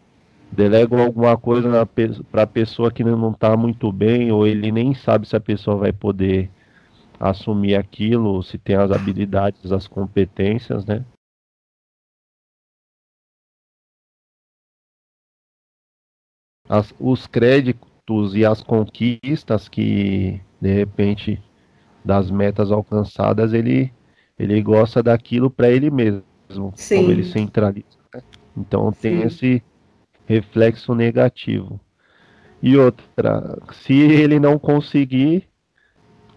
delegam 0.50 1.00
alguma 1.00 1.36
coisa 1.36 1.86
para 2.30 2.42
a 2.42 2.46
pessoa 2.46 2.90
que 2.90 3.04
não 3.04 3.30
está 3.30 3.56
muito 3.56 3.92
bem, 3.92 4.32
ou 4.32 4.46
ele 4.46 4.72
nem 4.72 4.94
sabe 4.94 5.28
se 5.28 5.36
a 5.36 5.40
pessoa 5.40 5.76
vai 5.76 5.92
poder 5.92 6.50
assumir 7.20 7.74
aquilo, 7.76 8.42
se 8.42 8.58
tem 8.58 8.76
as 8.76 8.90
habilidades, 8.90 9.72
as 9.72 9.86
competências, 9.86 10.84
né? 10.86 11.04
As, 16.68 16.94
os 17.00 17.26
créditos 17.26 18.34
e 18.34 18.44
as 18.44 18.62
conquistas 18.62 19.68
que 19.68 20.40
de 20.60 20.72
repente 20.72 21.42
das 22.08 22.30
metas 22.30 22.72
alcançadas, 22.72 23.52
ele, 23.52 23.92
ele 24.38 24.62
gosta 24.62 25.02
daquilo 25.02 25.50
para 25.50 25.68
ele 25.68 25.90
mesmo, 25.90 26.72
Sim. 26.74 26.96
como 26.96 27.10
ele 27.10 27.22
centraliza. 27.22 27.98
Né? 28.14 28.22
Então 28.56 28.90
tem 28.90 29.18
Sim. 29.18 29.26
esse 29.26 29.62
reflexo 30.26 30.94
negativo. 30.94 31.78
E 32.62 32.78
outra, 32.78 33.58
se 33.72 33.92
ele 33.92 34.40
não 34.40 34.58
conseguir, 34.58 35.46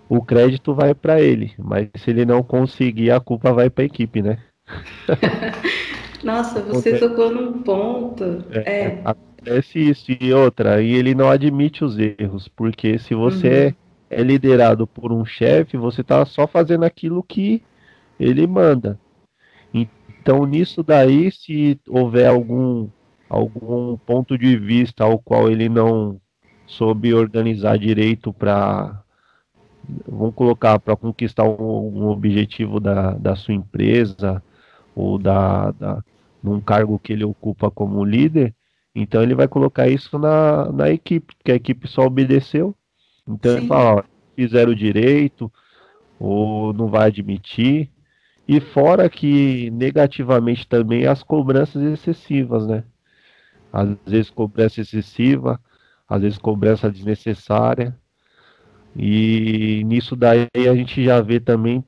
o 0.10 0.22
crédito 0.22 0.76
vai 0.76 0.94
para 0.94 1.22
ele, 1.22 1.54
mas 1.58 1.88
se 1.96 2.10
ele 2.10 2.26
não 2.26 2.44
conseguir, 2.44 3.10
a 3.10 3.22
culpa 3.22 3.54
vai 3.54 3.70
para 3.70 3.86
a 3.86 3.88
equipe, 3.88 4.22
né? 4.22 4.40
Nossa, 6.22 6.62
você 6.62 7.00
tocou 7.00 7.32
num 7.32 7.64
ponto. 7.64 8.44
É, 8.52 8.84
é. 8.84 9.02
Acontece 9.06 9.80
isso 9.80 10.12
e 10.20 10.34
outra, 10.34 10.82
e 10.84 10.94
ele 10.94 11.16
não 11.16 11.30
admite 11.30 11.86
os 11.86 11.98
erros, 11.98 12.50
porque 12.50 13.00
se 13.00 13.16
você 13.16 13.68
uhum. 13.68 13.81
É 14.12 14.22
liderado 14.22 14.86
por 14.86 15.14
um 15.14 15.24
chefe, 15.24 15.78
você 15.78 16.02
está 16.02 16.26
só 16.26 16.46
fazendo 16.46 16.84
aquilo 16.84 17.24
que 17.24 17.64
ele 18.20 18.46
manda. 18.46 19.00
Então, 19.74 20.46
nisso 20.46 20.84
daí, 20.84 21.32
se 21.32 21.80
houver 21.88 22.28
algum, 22.28 22.90
algum 23.30 23.98
ponto 23.98 24.38
de 24.38 24.58
vista 24.58 25.06
ao 25.06 25.18
qual 25.18 25.50
ele 25.50 25.70
não 25.70 26.20
soube 26.68 27.14
organizar 27.14 27.80
direito 27.80 28.34
para, 28.34 29.02
vamos 30.06 30.36
colocar, 30.36 30.78
para 30.78 30.96
conquistar 30.98 31.46
um, 31.46 32.04
um, 32.04 32.08
objetivo 32.10 32.80
da, 32.82 33.14
da 33.14 33.36
sua 33.36 33.54
empresa 33.54 34.44
ou 34.94 35.18
da, 35.18 35.72
da, 35.72 36.04
num 36.44 36.60
cargo 36.60 37.00
que 37.00 37.14
ele 37.14 37.24
ocupa 37.24 37.72
como 37.72 38.04
líder, 38.04 38.54
então 38.94 39.24
ele 39.24 39.36
vai 39.36 39.48
colocar 39.48 39.88
isso 39.88 40.20
na, 40.20 40.70
na 40.72 40.90
equipe, 40.90 41.34
porque 41.34 41.54
a 41.54 41.56
equipe 41.56 41.88
só 41.88 42.06
obedeceu 42.06 42.76
então 43.34 43.52
Sim. 43.52 43.58
ele 43.60 43.68
fala, 43.68 43.96
ó, 43.96 44.04
fizeram 44.36 44.74
direito, 44.74 45.52
ou 46.20 46.74
não 46.74 46.88
vai 46.88 47.08
admitir. 47.08 47.90
E 48.48 48.60
fora 48.60 49.10
que 49.10 49.70
negativamente 49.72 50.68
também 50.68 51.06
as 51.06 51.24
cobranças 51.24 51.82
excessivas, 51.82 52.68
né? 52.68 52.84
Às 53.72 53.96
vezes 54.06 54.30
cobrança 54.30 54.82
excessiva, 54.82 55.60
às 56.08 56.22
vezes 56.22 56.38
cobrança 56.38 56.92
desnecessária. 56.92 57.96
E 58.96 59.84
nisso 59.86 60.16
daí 60.16 60.48
a 60.56 60.76
gente 60.76 61.04
já 61.04 61.22
vê 61.22 61.40
também 61.40 61.84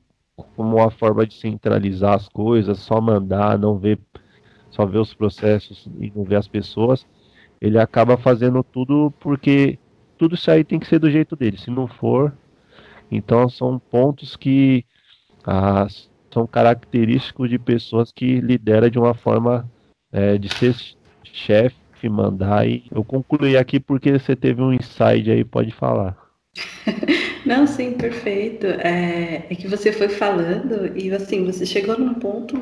como 0.56 0.76
uma 0.76 0.90
forma 0.90 1.26
de 1.26 1.34
centralizar 1.34 2.14
as 2.14 2.28
coisas, 2.28 2.78
só 2.78 3.00
mandar, 3.00 3.58
não 3.58 3.78
ver, 3.78 3.98
só 4.70 4.86
ver 4.86 4.98
os 4.98 5.12
processos 5.12 5.86
e 6.00 6.10
não 6.14 6.24
ver 6.24 6.36
as 6.36 6.48
pessoas. 6.48 7.06
Ele 7.60 7.78
acaba 7.78 8.16
fazendo 8.16 8.62
tudo 8.64 9.12
porque 9.20 9.78
tudo 10.24 10.36
isso 10.36 10.50
aí 10.50 10.64
tem 10.64 10.78
que 10.78 10.86
ser 10.86 10.98
do 10.98 11.10
jeito 11.10 11.36
dele. 11.36 11.58
Se 11.58 11.70
não 11.70 11.86
for, 11.86 12.32
então 13.10 13.46
são 13.46 13.78
pontos 13.78 14.36
que 14.36 14.86
ah, 15.44 15.86
são 16.32 16.46
característicos 16.46 17.50
de 17.50 17.58
pessoas 17.58 18.10
que 18.10 18.40
lideram 18.40 18.88
de 18.88 18.98
uma 18.98 19.12
forma 19.12 19.70
é, 20.10 20.38
de 20.38 20.48
ser 20.48 20.74
chefe, 21.22 22.08
mandar. 22.08 22.66
E 22.66 22.84
eu 22.90 23.04
concluí 23.04 23.54
aqui 23.54 23.78
porque 23.78 24.18
você 24.18 24.34
teve 24.34 24.62
um 24.62 24.72
insight 24.72 25.30
aí, 25.30 25.44
pode 25.44 25.72
falar. 25.72 26.16
Não, 27.44 27.66
sim, 27.66 27.92
perfeito. 27.92 28.66
É, 28.66 29.44
é, 29.50 29.54
que 29.54 29.68
você 29.68 29.92
foi 29.92 30.08
falando 30.08 30.96
e 30.96 31.12
assim, 31.12 31.44
você 31.44 31.66
chegou 31.66 31.98
num 31.98 32.14
ponto 32.14 32.58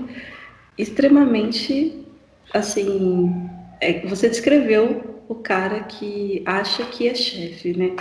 extremamente 0.77 2.05
assim. 2.53 3.49
É, 3.81 4.05
você 4.05 4.29
descreveu 4.29 5.12
o 5.33 5.37
cara 5.37 5.81
que 5.81 6.43
acha 6.45 6.85
que 6.85 7.09
é 7.09 7.15
chefe, 7.15 7.77
né? 7.77 7.97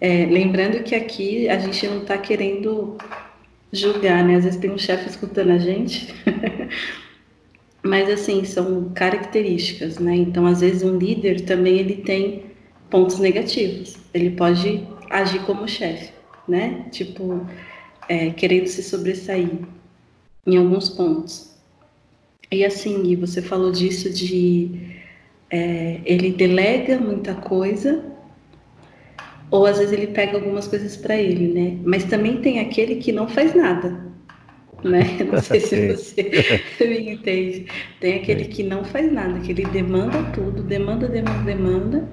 É, 0.00 0.26
lembrando 0.26 0.82
que 0.84 0.94
aqui 0.94 1.48
a 1.48 1.58
gente 1.58 1.86
não 1.88 2.02
está 2.02 2.16
querendo 2.18 2.96
julgar, 3.72 4.22
né? 4.24 4.36
Às 4.36 4.44
vezes 4.44 4.60
tem 4.60 4.70
um 4.70 4.78
chefe 4.78 5.08
escutando 5.08 5.50
a 5.50 5.58
gente, 5.58 6.14
mas 7.82 8.08
assim 8.08 8.44
são 8.44 8.90
características, 8.94 9.98
né? 9.98 10.14
Então 10.14 10.46
às 10.46 10.60
vezes 10.60 10.82
um 10.82 10.96
líder 10.96 11.40
também 11.42 11.78
ele 11.78 11.96
tem 11.96 12.44
pontos 12.90 13.18
negativos. 13.18 13.96
Ele 14.14 14.30
pode 14.30 14.86
agir 15.10 15.40
como 15.44 15.66
chefe, 15.66 16.12
né? 16.46 16.86
Tipo 16.92 17.46
é, 18.08 18.30
querendo 18.30 18.66
se 18.66 18.82
sobressair 18.82 19.50
em 20.46 20.56
alguns 20.56 20.88
pontos. 20.90 21.56
E 22.50 22.64
assim, 22.64 23.04
e 23.04 23.16
você 23.16 23.42
falou 23.42 23.72
disso 23.72 24.10
de 24.10 24.97
é, 25.50 26.00
ele 26.04 26.32
delega 26.32 26.98
muita 26.98 27.34
coisa, 27.34 28.04
ou 29.50 29.66
às 29.66 29.78
vezes 29.78 29.92
ele 29.92 30.08
pega 30.08 30.36
algumas 30.36 30.68
coisas 30.68 30.96
para 30.96 31.16
ele, 31.16 31.52
né? 31.52 31.78
Mas 31.84 32.04
também 32.04 32.40
tem 32.40 32.60
aquele 32.60 32.96
que 32.96 33.12
não 33.12 33.26
faz 33.26 33.54
nada, 33.54 34.06
né? 34.84 35.00
Não 35.30 35.40
sei 35.40 35.60
se 35.60 35.88
você 35.88 36.54
me 36.86 37.12
entende. 37.12 37.66
Tem 38.00 38.16
aquele 38.16 38.44
que 38.44 38.62
não 38.62 38.84
faz 38.84 39.10
nada, 39.10 39.40
que 39.40 39.50
ele 39.50 39.64
demanda 39.66 40.22
tudo, 40.32 40.62
demanda, 40.62 41.08
demanda, 41.08 41.42
demanda. 41.42 42.08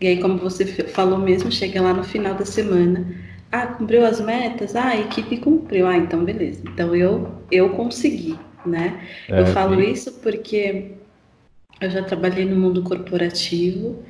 E 0.00 0.08
aí, 0.08 0.20
como 0.20 0.36
você 0.36 0.66
falou 0.66 1.18
mesmo, 1.18 1.52
chega 1.52 1.80
lá 1.80 1.94
no 1.94 2.02
final 2.02 2.34
da 2.34 2.44
semana. 2.44 3.06
Ah, 3.52 3.68
cumpriu 3.68 4.04
as 4.04 4.20
metas? 4.20 4.74
Ah, 4.74 4.88
a 4.88 5.00
equipe 5.00 5.36
cumpriu. 5.36 5.86
Ah, 5.86 5.96
então 5.96 6.24
beleza. 6.24 6.62
Então 6.66 6.96
eu, 6.96 7.30
eu 7.52 7.70
consegui, 7.70 8.36
né? 8.66 9.00
É, 9.28 9.40
eu 9.40 9.46
falo 9.46 9.76
sim. 9.76 9.92
isso 9.92 10.12
porque 10.20 10.92
eu 11.86 11.90
já 11.90 12.02
trabalhei 12.02 12.44
no 12.44 12.56
mundo 12.56 12.82
corporativo 12.82 14.02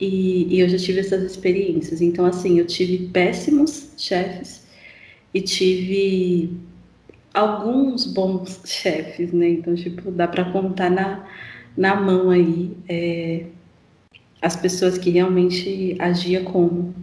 e, 0.00 0.54
e, 0.54 0.60
eu 0.60 0.68
já 0.68 0.78
tive 0.78 1.00
essas 1.00 1.22
experiências. 1.22 2.00
Então, 2.00 2.24
assim, 2.24 2.58
eu 2.58 2.66
tive 2.66 3.08
péssimos 3.08 3.92
chefes 3.96 4.66
e 5.34 5.40
tive 5.40 6.56
alguns 7.34 8.06
bons 8.06 8.60
chefes, 8.66 9.32
né? 9.32 9.48
Então, 9.50 9.74
tipo, 9.74 10.10
dá 10.10 10.28
para 10.28 10.44
contar 10.52 10.90
na, 10.90 11.26
na 11.76 11.96
mão 11.96 12.30
aí 12.30 12.76
é, 12.88 13.46
as 14.40 14.56
pessoas 14.56 14.98
que 14.98 15.10
realmente 15.10 15.96
agia 15.98 16.42
como. 16.42 16.94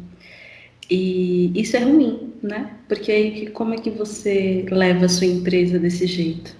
E 0.89 1.51
isso 1.59 1.75
é 1.75 1.79
ruim, 1.79 2.33
né? 2.41 2.71
Porque 2.87 3.11
aí 3.11 3.47
como 3.47 3.73
é 3.73 3.77
que 3.77 3.89
você 3.89 4.65
leva 4.69 5.05
a 5.05 5.09
sua 5.09 5.27
empresa 5.27 5.79
desse 5.79 6.05
jeito? 6.05 6.55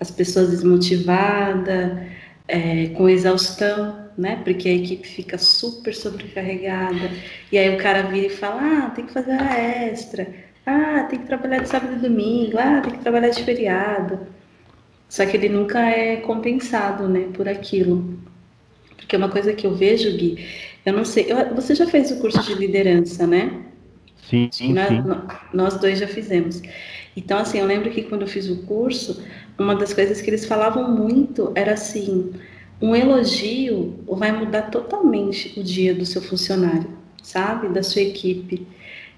As 0.00 0.10
pessoas 0.10 0.50
desmotivadas, 0.50 1.98
é, 2.48 2.88
com 2.88 3.08
exaustão, 3.08 4.10
né? 4.16 4.40
Porque 4.42 4.68
a 4.68 4.74
equipe 4.74 5.06
fica 5.06 5.38
super 5.38 5.94
sobrecarregada. 5.94 7.10
E 7.52 7.58
aí 7.58 7.74
o 7.74 7.78
cara 7.78 8.02
vira 8.02 8.26
e 8.26 8.30
fala: 8.30 8.86
ah, 8.86 8.90
tem 8.90 9.06
que 9.06 9.12
fazer 9.12 9.32
a 9.32 9.58
extra. 9.58 10.26
Ah, 10.66 11.06
tem 11.08 11.18
que 11.20 11.26
trabalhar 11.26 11.60
de 11.60 11.68
sábado 11.68 11.94
e 11.94 11.98
domingo. 12.08 12.58
Ah, 12.58 12.80
tem 12.80 12.92
que 12.92 13.00
trabalhar 13.00 13.28
de 13.30 13.44
feriado. 13.44 14.26
Só 15.08 15.24
que 15.24 15.36
ele 15.36 15.48
nunca 15.48 15.80
é 15.88 16.16
compensado, 16.16 17.08
né, 17.08 17.28
por 17.32 17.48
aquilo. 17.48 18.18
Porque 18.96 19.16
uma 19.16 19.30
coisa 19.30 19.54
que 19.54 19.66
eu 19.66 19.74
vejo, 19.74 20.10
Gui, 20.16 20.44
eu 20.84 20.92
não 20.92 21.04
sei, 21.04 21.26
eu, 21.30 21.54
você 21.54 21.74
já 21.74 21.86
fez 21.86 22.10
o 22.10 22.20
curso 22.20 22.42
de 22.42 22.54
liderança, 22.54 23.26
né? 23.26 23.64
Sim, 24.28 24.50
sim, 24.52 24.72
nós, 24.74 24.88
sim. 24.88 25.02
Nós 25.54 25.78
dois 25.78 25.98
já 25.98 26.06
fizemos. 26.06 26.60
Então, 27.16 27.38
assim, 27.38 27.58
eu 27.58 27.66
lembro 27.66 27.90
que 27.90 28.02
quando 28.02 28.22
eu 28.22 28.28
fiz 28.28 28.50
o 28.50 28.62
curso, 28.66 29.24
uma 29.58 29.74
das 29.74 29.92
coisas 29.92 30.20
que 30.20 30.30
eles 30.30 30.46
falavam 30.46 30.90
muito 30.90 31.52
era 31.54 31.72
assim: 31.72 32.32
um 32.80 32.94
elogio 32.94 33.94
vai 34.06 34.32
mudar 34.32 34.62
totalmente 34.70 35.58
o 35.58 35.64
dia 35.64 35.94
do 35.94 36.06
seu 36.06 36.22
funcionário, 36.22 36.88
sabe? 37.22 37.68
Da 37.68 37.82
sua 37.82 38.02
equipe. 38.02 38.66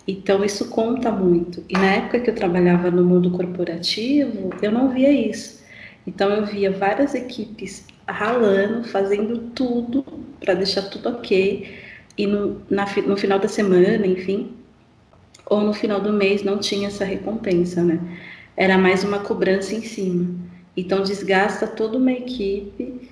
Então, 0.09 0.45
isso 0.45 0.69
conta 0.71 1.11
muito. 1.11 1.63
E 1.69 1.75
na 1.75 1.87
época 1.87 2.21
que 2.21 2.31
eu 2.31 2.35
trabalhava 2.35 2.91
no 2.91 3.05
mundo 3.05 3.31
corporativo, 3.31 4.51
eu 4.63 4.73
não 4.73 4.89
via 4.91 5.13
isso. 5.13 5.61
Então 6.07 6.31
eu 6.31 6.47
via 6.47 6.71
várias 6.71 7.15
equipes 7.15 7.85
ralando, 8.09 8.85
fazendo 8.89 9.39
tudo 9.55 10.05
para 10.41 10.55
deixar 10.55 10.83
tudo 10.83 11.09
ok, 11.11 11.79
e 12.17 12.27
no, 12.27 12.61
na, 12.69 12.85
no 13.07 13.17
final 13.17 13.39
da 13.39 13.49
semana, 13.49 14.07
enfim, 14.07 14.53
ou 15.47 15.61
no 15.61 15.73
final 15.73 16.01
do 16.01 16.13
mês 16.13 16.43
não 16.43 16.59
tinha 16.59 16.89
essa 16.89 17.05
recompensa, 17.05 17.83
né? 17.83 18.01
Era 18.57 18.77
mais 18.77 19.05
uma 19.05 19.21
cobrança 19.21 19.75
em 19.75 19.83
cima. 19.83 20.29
Então 20.77 21.03
desgasta 21.03 21.67
toda 21.67 21.99
uma 21.99 22.13
equipe 22.13 23.09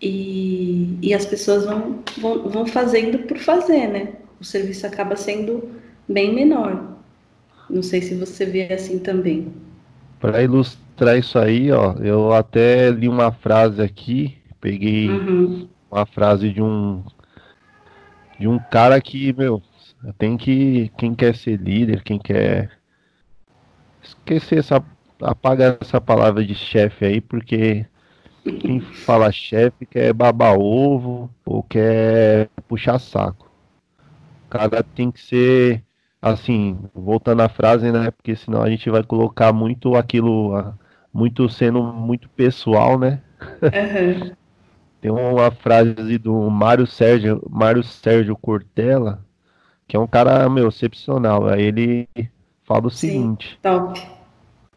e, 0.00 0.96
e 1.02 1.14
as 1.14 1.26
pessoas 1.26 1.64
vão, 1.64 2.00
vão, 2.18 2.48
vão 2.48 2.66
fazendo 2.66 3.18
por 3.20 3.38
fazer, 3.38 3.88
né? 3.88 4.12
O 4.40 4.44
serviço 4.44 4.86
acaba 4.86 5.16
sendo 5.16 5.70
bem 6.08 6.34
menor. 6.34 6.96
Não 7.68 7.82
sei 7.82 8.00
se 8.00 8.14
você 8.14 8.46
vê 8.46 8.72
assim 8.72 8.98
também. 8.98 9.52
Para 10.20 10.42
ilustrar 10.42 11.18
isso 11.18 11.38
aí, 11.38 11.70
ó, 11.70 11.94
eu 12.00 12.32
até 12.32 12.90
li 12.90 13.08
uma 13.08 13.30
frase 13.30 13.82
aqui, 13.82 14.36
peguei 14.60 15.08
uhum. 15.08 15.68
uma 15.90 16.06
frase 16.06 16.50
de 16.50 16.62
um 16.62 17.02
de 18.38 18.46
um 18.46 18.58
cara 18.58 19.00
que, 19.00 19.32
meu, 19.32 19.60
tem 20.16 20.36
que 20.36 20.92
quem 20.96 21.14
quer 21.14 21.34
ser 21.34 21.56
líder, 21.56 22.02
quem 22.04 22.18
quer 22.18 22.77
esquecer 24.08 24.58
essa 24.58 24.82
apaga 25.20 25.78
essa 25.80 26.00
palavra 26.00 26.44
de 26.44 26.54
chefe 26.54 27.04
aí, 27.04 27.20
porque 27.20 27.86
quem 28.60 28.80
fala 28.80 29.32
chefe 29.32 29.84
quer 29.84 30.12
babar 30.12 30.58
ovo 30.58 31.30
ou 31.44 31.62
quer 31.62 32.48
puxar 32.68 32.98
saco. 32.98 33.50
O 34.46 34.50
cara 34.50 34.82
tem 34.82 35.10
que 35.10 35.20
ser 35.20 35.84
assim, 36.20 36.78
voltando 36.94 37.42
à 37.42 37.48
frase, 37.48 37.92
né? 37.92 38.10
Porque 38.10 38.34
senão 38.34 38.62
a 38.62 38.70
gente 38.70 38.88
vai 38.90 39.02
colocar 39.02 39.52
muito 39.52 39.94
aquilo, 39.94 40.74
muito 41.12 41.48
sendo 41.48 41.82
muito 41.82 42.28
pessoal, 42.30 42.98
né? 42.98 43.20
Uhum. 43.62 44.32
Tem 45.00 45.12
uma 45.12 45.52
frase 45.52 46.18
do 46.18 46.50
Mário 46.50 46.84
Sérgio, 46.84 47.40
Mário 47.48 47.84
Sérgio 47.84 48.36
Cortella, 48.36 49.24
que 49.86 49.96
é 49.96 50.00
um 50.00 50.08
cara, 50.08 50.48
meu, 50.48 50.68
excepcional. 50.68 51.48
Ele 51.56 52.08
fala 52.68 52.86
o 52.86 52.90
Sim, 52.90 53.08
seguinte: 53.08 53.58
top. 53.62 54.00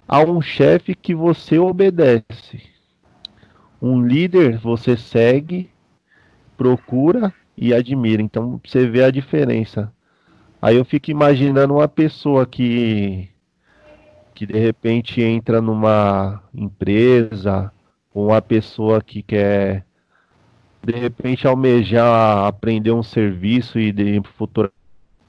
Há 0.08 0.22
um 0.24 0.42
chefe 0.42 0.96
que 0.96 1.14
você 1.14 1.60
obedece. 1.60 2.64
Um 3.82 4.02
líder 4.02 4.58
você 4.58 4.96
segue, 4.96 5.70
procura 6.58 7.34
e 7.58 7.74
admira. 7.74 8.22
Então 8.22 8.60
você 8.64 8.88
vê 8.88 9.04
a 9.04 9.12
diferença. 9.12 9.92
Aí 10.62 10.78
eu 10.78 10.86
fico 10.86 11.12
imaginando 11.12 11.76
uma 11.76 11.88
pessoa 11.88 12.46
que 12.46 13.30
que 14.34 14.46
de 14.46 14.58
repente 14.58 15.22
entra 15.22 15.62
numa 15.62 16.42
empresa, 16.54 17.72
ou 18.14 18.30
uma 18.30 18.42
pessoa 18.42 19.02
que 19.02 19.22
quer 19.22 19.86
de 20.84 20.94
repente 20.94 21.46
almejar 21.46 22.48
aprender 22.48 22.92
um 22.92 23.04
serviço 23.04 23.78
e 23.78 23.92
de, 23.92 24.20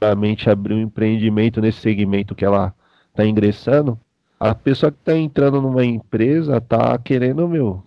futuramente 0.02 0.50
abrir 0.50 0.74
um 0.74 0.80
empreendimento 0.80 1.60
nesse 1.60 1.80
segmento 1.80 2.34
que 2.34 2.44
ela 2.44 2.74
está 3.10 3.24
ingressando, 3.24 3.98
a 4.38 4.54
pessoa 4.54 4.90
que 4.90 4.98
está 4.98 5.16
entrando 5.16 5.60
numa 5.60 5.84
empresa 5.84 6.56
está 6.56 6.98
querendo, 6.98 7.48
meu, 7.48 7.82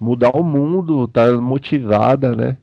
mudar 0.00 0.36
o 0.36 0.42
mundo, 0.42 1.06
tá 1.08 1.32
motivada, 1.32 2.34
né? 2.34 2.56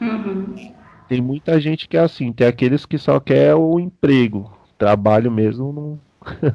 Uhum 0.00 0.80
tem 1.10 1.20
muita 1.20 1.60
gente 1.60 1.88
que 1.88 1.96
é 1.96 2.00
assim, 2.00 2.32
tem 2.32 2.46
aqueles 2.46 2.86
que 2.86 2.96
só 2.96 3.18
quer 3.18 3.52
o 3.56 3.80
emprego, 3.80 4.48
trabalho 4.78 5.28
mesmo 5.28 5.72
não. 5.72 6.54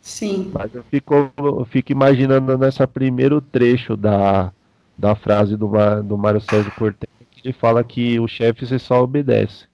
Sim. 0.00 0.52
Mas 0.54 0.72
eu 0.72 0.84
fico, 0.84 1.32
eu 1.36 1.64
fico 1.64 1.90
imaginando 1.90 2.56
nessa 2.56 2.86
primeiro 2.86 3.40
trecho 3.40 3.96
da, 3.96 4.52
da 4.96 5.16
frase 5.16 5.56
do, 5.56 5.68
do 6.04 6.16
Mário 6.16 6.40
Sérgio 6.40 6.70
Cortez, 6.76 7.10
que 7.28 7.48
ele 7.48 7.52
fala 7.52 7.82
que 7.82 8.20
o 8.20 8.28
chefe 8.28 8.64
você 8.64 8.78
só 8.78 9.02
obedece. 9.02 9.66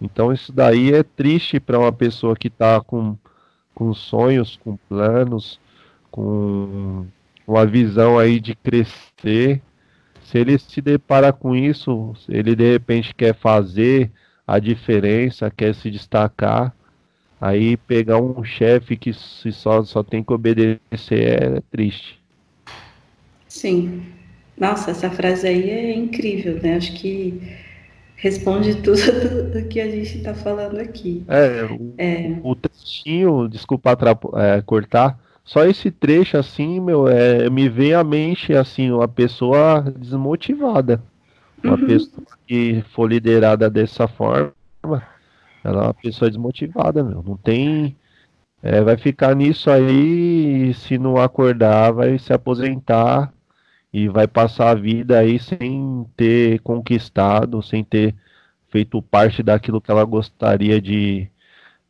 Então 0.00 0.32
isso 0.32 0.52
daí 0.52 0.92
é 0.92 1.02
triste 1.02 1.58
para 1.58 1.78
uma 1.78 1.92
pessoa 1.92 2.36
que 2.36 2.48
está 2.48 2.80
com, 2.80 3.16
com 3.74 3.94
sonhos, 3.94 4.58
com 4.62 4.76
planos, 4.88 5.60
com 6.10 7.06
uma 7.46 7.66
visão 7.66 8.18
aí 8.18 8.40
de 8.40 8.54
crescer 8.54 9.62
se 10.24 10.38
ele 10.38 10.58
se 10.58 10.80
depara 10.80 11.32
com 11.32 11.54
isso, 11.54 12.12
ele 12.28 12.56
de 12.56 12.72
repente 12.72 13.14
quer 13.14 13.34
fazer 13.34 14.10
a 14.46 14.58
diferença, 14.58 15.50
quer 15.50 15.74
se 15.74 15.90
destacar, 15.90 16.74
aí 17.40 17.76
pegar 17.76 18.20
um 18.20 18.42
chefe 18.42 18.96
que 18.96 19.12
se 19.12 19.52
só, 19.52 19.84
só 19.84 20.02
tem 20.02 20.24
que 20.24 20.32
obedecer 20.32 20.80
é 21.10 21.62
triste. 21.70 22.18
Sim. 23.46 24.02
Nossa, 24.58 24.92
essa 24.92 25.10
frase 25.10 25.46
aí 25.46 25.70
é 25.70 25.94
incrível, 25.94 26.60
né? 26.62 26.76
Acho 26.76 26.94
que 26.94 27.40
responde 28.24 28.76
tudo 28.80 29.50
do 29.52 29.68
que 29.68 29.78
a 29.78 29.90
gente 29.90 30.16
está 30.16 30.32
falando 30.32 30.78
aqui. 30.78 31.22
É, 31.28 31.64
o, 31.70 31.94
é. 31.98 32.40
o 32.42 32.54
textinho, 32.54 33.46
desculpa 33.46 33.96
é, 34.36 34.62
cortar, 34.62 35.18
só 35.44 35.66
esse 35.66 35.90
trecho, 35.90 36.38
assim, 36.38 36.80
meu, 36.80 37.06
é, 37.06 37.50
me 37.50 37.68
vem 37.68 37.92
à 37.92 38.02
mente, 38.02 38.54
assim, 38.54 38.90
uma 38.90 39.06
pessoa 39.06 39.82
desmotivada. 39.98 41.02
Uma 41.62 41.74
uhum. 41.74 41.86
pessoa 41.86 42.26
que 42.46 42.82
for 42.94 43.10
liderada 43.10 43.68
dessa 43.68 44.08
forma, 44.08 44.54
ela 45.62 45.82
é 45.82 45.86
uma 45.86 45.94
pessoa 45.94 46.30
desmotivada, 46.30 47.04
meu. 47.04 47.22
Não 47.22 47.36
tem. 47.36 47.94
É, 48.62 48.80
vai 48.80 48.96
ficar 48.96 49.36
nisso 49.36 49.70
aí, 49.70 50.72
se 50.72 50.96
não 50.96 51.18
acordar, 51.18 51.92
vai 51.92 52.18
se 52.18 52.32
aposentar 52.32 53.33
e 53.94 54.08
vai 54.08 54.26
passar 54.26 54.70
a 54.70 54.74
vida 54.74 55.20
aí 55.20 55.38
sem 55.38 56.04
ter 56.16 56.58
conquistado, 56.62 57.62
sem 57.62 57.84
ter 57.84 58.12
feito 58.68 59.00
parte 59.00 59.40
daquilo 59.40 59.80
que 59.80 59.88
ela 59.88 60.02
gostaria 60.02 60.80
de, 60.80 61.28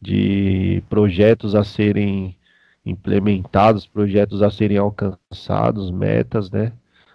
de 0.02 0.82
projetos 0.90 1.54
a 1.54 1.64
serem 1.64 2.36
implementados, 2.84 3.86
projetos 3.86 4.42
a 4.42 4.50
serem 4.50 4.76
alcançados, 4.76 5.90
metas, 5.90 6.50
né? 6.50 6.72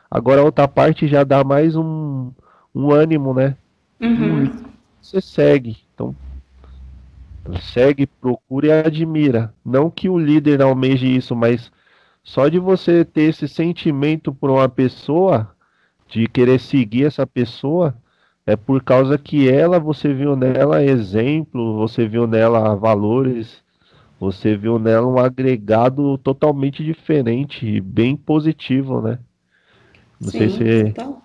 Agora 0.09 0.41
a 0.41 0.43
outra 0.43 0.67
parte 0.67 1.07
já 1.07 1.23
dá 1.23 1.43
mais 1.43 1.75
um, 1.75 2.31
um 2.73 2.91
ânimo, 2.91 3.31
né? 3.31 3.55
Uhum. 4.01 4.51
Você 4.99 5.21
segue, 5.21 5.77
então 5.93 6.15
segue, 7.61 8.07
procura 8.07 8.65
e 8.65 8.71
admira. 8.71 9.53
Não 9.63 9.91
que 9.91 10.09
o 10.09 10.17
líder 10.17 10.63
almeje 10.63 11.15
isso, 11.15 11.35
mas 11.35 11.71
só 12.29 12.47
de 12.47 12.59
você 12.59 13.03
ter 13.03 13.23
esse 13.23 13.47
sentimento 13.47 14.31
por 14.31 14.51
uma 14.51 14.69
pessoa, 14.69 15.49
de 16.07 16.27
querer 16.27 16.59
seguir 16.59 17.05
essa 17.05 17.25
pessoa, 17.25 17.95
é 18.45 18.55
por 18.55 18.83
causa 18.83 19.17
que 19.17 19.49
ela, 19.49 19.79
você 19.79 20.13
viu 20.13 20.35
nela 20.35 20.83
exemplo, 20.83 21.75
você 21.75 22.07
viu 22.07 22.27
nela 22.27 22.75
valores, 22.75 23.63
você 24.19 24.55
viu 24.55 24.77
nela 24.77 25.07
um 25.07 25.17
agregado 25.17 26.19
totalmente 26.19 26.83
diferente, 26.83 27.81
bem 27.81 28.15
positivo, 28.15 29.01
né? 29.01 29.17
Não 30.21 30.29
Sim, 30.29 30.37
sei 30.37 30.49
se 30.49 30.87
então. 30.89 31.23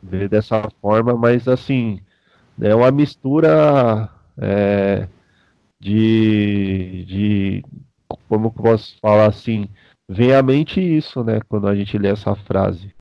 vê 0.00 0.28
dessa 0.28 0.70
forma, 0.80 1.16
mas 1.16 1.48
assim, 1.48 2.00
é 2.60 2.72
uma 2.72 2.92
mistura 2.92 4.08
é, 4.38 5.08
de, 5.80 7.04
de. 7.08 7.64
Como 8.28 8.52
posso 8.52 8.96
falar 9.00 9.26
assim? 9.26 9.68
vem 10.08 10.32
à 10.34 10.42
mente 10.42 10.80
isso, 10.80 11.24
né? 11.24 11.40
Quando 11.48 11.66
a 11.68 11.74
gente 11.74 11.98
lê 11.98 12.08
essa 12.08 12.34
frase. 12.34 12.94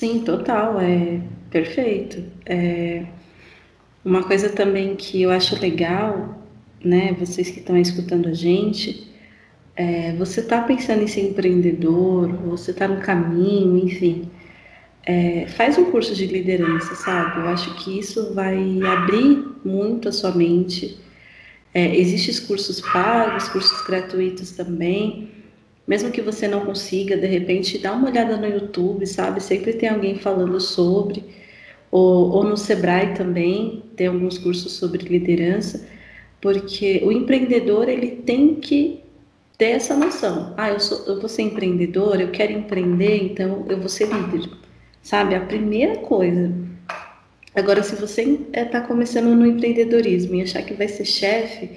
Sim, 0.00 0.24
total, 0.24 0.80
é 0.80 1.20
perfeito. 1.50 2.18
É... 2.44 3.06
Uma 4.04 4.22
coisa 4.26 4.50
também 4.50 4.96
que 4.96 5.22
eu 5.22 5.30
acho 5.30 5.58
legal, 5.60 6.36
né, 6.84 7.12
vocês 7.14 7.50
que 7.50 7.60
estão 7.60 7.76
escutando 7.76 8.28
a 8.28 8.34
gente, 8.34 9.08
é, 9.76 10.12
você 10.16 10.40
está 10.40 10.62
pensando 10.62 11.02
em 11.02 11.06
ser 11.08 11.30
empreendedor, 11.30 12.28
você 12.48 12.72
está 12.72 12.88
no 12.88 13.00
caminho, 13.00 13.78
enfim, 13.78 14.30
é, 15.04 15.46
faz 15.48 15.76
um 15.78 15.90
curso 15.90 16.14
de 16.14 16.26
liderança, 16.26 16.94
sabe? 16.94 17.40
Eu 17.40 17.48
acho 17.48 17.74
que 17.76 17.98
isso 17.98 18.32
vai 18.34 18.80
abrir 18.82 19.44
muito 19.64 20.08
a 20.08 20.12
sua 20.12 20.32
mente. 20.32 20.98
É, 21.74 21.96
existem 21.96 22.46
cursos 22.46 22.80
pagos, 22.80 23.48
cursos 23.48 23.82
gratuitos 23.82 24.52
também. 24.52 25.30
Mesmo 25.86 26.10
que 26.12 26.22
você 26.22 26.46
não 26.46 26.64
consiga, 26.64 27.16
de 27.16 27.26
repente, 27.26 27.78
dá 27.78 27.92
uma 27.92 28.08
olhada 28.08 28.36
no 28.36 28.46
YouTube, 28.46 29.04
sabe? 29.06 29.42
Sempre 29.42 29.72
tem 29.72 29.88
alguém 29.88 30.18
falando 30.18 30.60
sobre. 30.60 31.24
Ou, 31.90 32.30
ou 32.30 32.44
no 32.44 32.56
Sebrae 32.56 33.14
também, 33.14 33.82
tem 33.96 34.06
alguns 34.06 34.38
cursos 34.38 34.72
sobre 34.72 35.02
liderança. 35.02 35.88
Porque 36.40 37.02
o 37.04 37.10
empreendedor, 37.10 37.88
ele 37.88 38.22
tem 38.24 38.54
que 38.56 39.00
ter 39.58 39.70
essa 39.70 39.96
noção. 39.96 40.54
Ah, 40.56 40.70
eu, 40.70 40.78
sou, 40.80 41.04
eu 41.06 41.20
vou 41.20 41.28
ser 41.28 41.42
empreendedor, 41.42 42.20
eu 42.20 42.30
quero 42.30 42.52
empreender, 42.52 43.24
então 43.24 43.64
eu 43.68 43.78
vou 43.78 43.88
ser 43.88 44.06
líder. 44.06 44.61
Sabe? 45.02 45.34
A 45.34 45.40
primeira 45.40 45.96
coisa. 45.96 46.52
Agora, 47.54 47.82
se 47.82 47.96
você 47.96 48.38
está 48.54 48.80
começando 48.80 49.34
no 49.34 49.46
empreendedorismo 49.46 50.34
e 50.36 50.42
achar 50.42 50.62
que 50.62 50.72
vai 50.72 50.88
ser 50.88 51.04
chefe, 51.04 51.70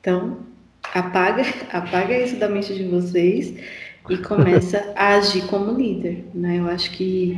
então 0.00 0.38
apaga, 0.92 1.42
apaga 1.70 2.18
isso 2.18 2.36
da 2.36 2.48
mente 2.48 2.74
de 2.74 2.84
vocês 2.84 3.54
e 4.08 4.16
começa 4.16 4.92
a 4.96 5.16
agir 5.16 5.46
como 5.46 5.78
líder, 5.78 6.24
né? 6.34 6.58
Eu 6.58 6.66
acho 6.66 6.90
que 6.90 7.36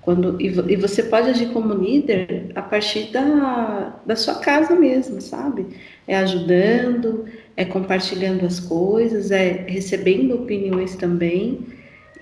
quando 0.00 0.40
e, 0.40 0.76
você 0.76 1.02
pode 1.02 1.28
agir 1.28 1.52
como 1.52 1.74
líder 1.74 2.50
a 2.54 2.62
partir 2.62 3.12
da, 3.12 4.00
da 4.06 4.16
sua 4.16 4.36
casa 4.36 4.74
mesmo, 4.74 5.20
sabe? 5.20 5.66
É 6.06 6.16
ajudando, 6.16 7.26
é 7.54 7.64
compartilhando 7.64 8.46
as 8.46 8.58
coisas, 8.58 9.30
é 9.30 9.66
recebendo 9.68 10.34
opiniões 10.34 10.96
também, 10.96 11.60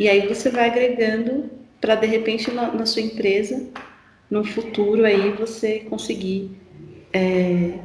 e 0.01 0.09
aí 0.09 0.27
você 0.27 0.51
vai 0.51 0.69
agregando 0.69 1.49
para 1.81 1.95
de 1.95 2.07
repente 2.07 2.51
na, 2.51 2.73
na, 2.73 2.87
sua 2.87 3.03
empresa, 3.03 3.69
no 4.31 4.45
futuro 4.45 5.05
aí 5.05 5.31
você 5.33 5.81
conseguir 5.81 6.51
é, 7.13 7.79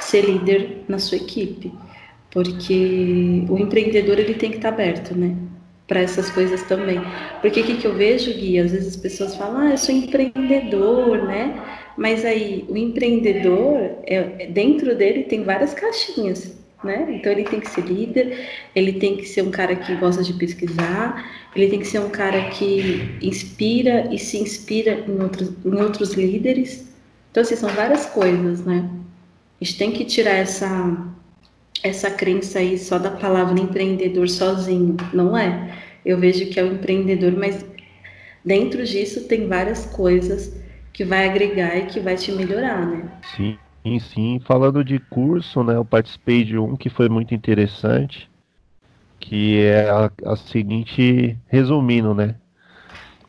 ser 0.00 0.22
líder 0.22 0.84
na 0.88 0.98
sua 0.98 1.16
equipe, 1.16 1.72
porque 2.30 3.44
o 3.48 3.58
empreendedor 3.58 4.18
ele 4.18 4.34
tem 4.34 4.50
que 4.50 4.56
estar 4.56 4.70
tá 4.70 4.74
aberto, 4.74 5.16
né? 5.16 5.36
Para 5.86 6.00
essas 6.00 6.30
coisas 6.30 6.62
também. 6.64 7.00
Porque 7.40 7.60
o 7.60 7.64
que, 7.64 7.76
que 7.76 7.86
eu 7.86 7.94
vejo, 7.94 8.32
Gui? 8.32 8.58
Às 8.58 8.72
vezes 8.72 8.88
as 8.88 8.96
pessoas 8.96 9.36
falam, 9.36 9.68
ah, 9.68 9.70
eu 9.70 9.78
sou 9.78 9.94
empreendedor, 9.94 11.22
né? 11.22 11.62
Mas 11.96 12.24
aí 12.24 12.64
o 12.68 12.76
empreendedor, 12.76 13.78
é, 14.04 14.46
dentro 14.46 14.96
dele 14.96 15.24
tem 15.24 15.44
várias 15.44 15.72
caixinhas. 15.74 16.65
Né? 16.84 17.06
Então 17.10 17.32
ele 17.32 17.44
tem 17.44 17.58
que 17.58 17.70
ser 17.70 17.82
líder, 17.82 18.48
ele 18.74 18.94
tem 18.94 19.16
que 19.16 19.24
ser 19.24 19.42
um 19.42 19.50
cara 19.50 19.74
que 19.74 19.94
gosta 19.96 20.22
de 20.22 20.32
pesquisar, 20.34 21.24
ele 21.54 21.68
tem 21.68 21.80
que 21.80 21.86
ser 21.86 22.00
um 22.00 22.10
cara 22.10 22.50
que 22.50 23.16
inspira 23.22 24.08
e 24.12 24.18
se 24.18 24.38
inspira 24.38 25.04
em 25.08 25.20
outros, 25.22 25.52
em 25.64 25.74
outros 25.74 26.12
líderes. 26.12 26.86
Então, 27.30 27.42
assim, 27.42 27.56
são 27.56 27.70
várias 27.70 28.06
coisas, 28.06 28.64
né? 28.64 28.88
A 29.60 29.64
gente 29.64 29.78
tem 29.78 29.92
que 29.92 30.04
tirar 30.04 30.34
essa, 30.34 31.06
essa 31.82 32.10
crença 32.10 32.58
aí 32.58 32.78
só 32.78 32.98
da 32.98 33.10
palavra 33.10 33.58
empreendedor 33.58 34.28
sozinho. 34.28 34.96
Não 35.12 35.36
é. 35.36 35.74
Eu 36.04 36.18
vejo 36.18 36.46
que 36.50 36.60
é 36.60 36.62
o 36.62 36.72
empreendedor, 36.74 37.32
mas 37.32 37.64
dentro 38.44 38.84
disso 38.84 39.24
tem 39.24 39.48
várias 39.48 39.86
coisas 39.86 40.54
que 40.92 41.04
vai 41.04 41.28
agregar 41.28 41.76
e 41.76 41.86
que 41.86 42.00
vai 42.00 42.16
te 42.16 42.32
melhorar, 42.32 42.86
né? 42.86 43.10
Sim. 43.36 43.58
Sim, 43.86 44.00
sim. 44.00 44.40
Falando 44.40 44.82
de 44.82 44.98
curso, 44.98 45.62
né, 45.62 45.76
eu 45.76 45.84
participei 45.84 46.42
de 46.42 46.58
um 46.58 46.76
que 46.76 46.90
foi 46.90 47.08
muito 47.08 47.32
interessante, 47.32 48.28
que 49.20 49.60
é 49.60 49.88
a, 49.88 50.10
a 50.24 50.36
seguinte, 50.36 51.38
resumindo, 51.46 52.12
né? 52.14 52.34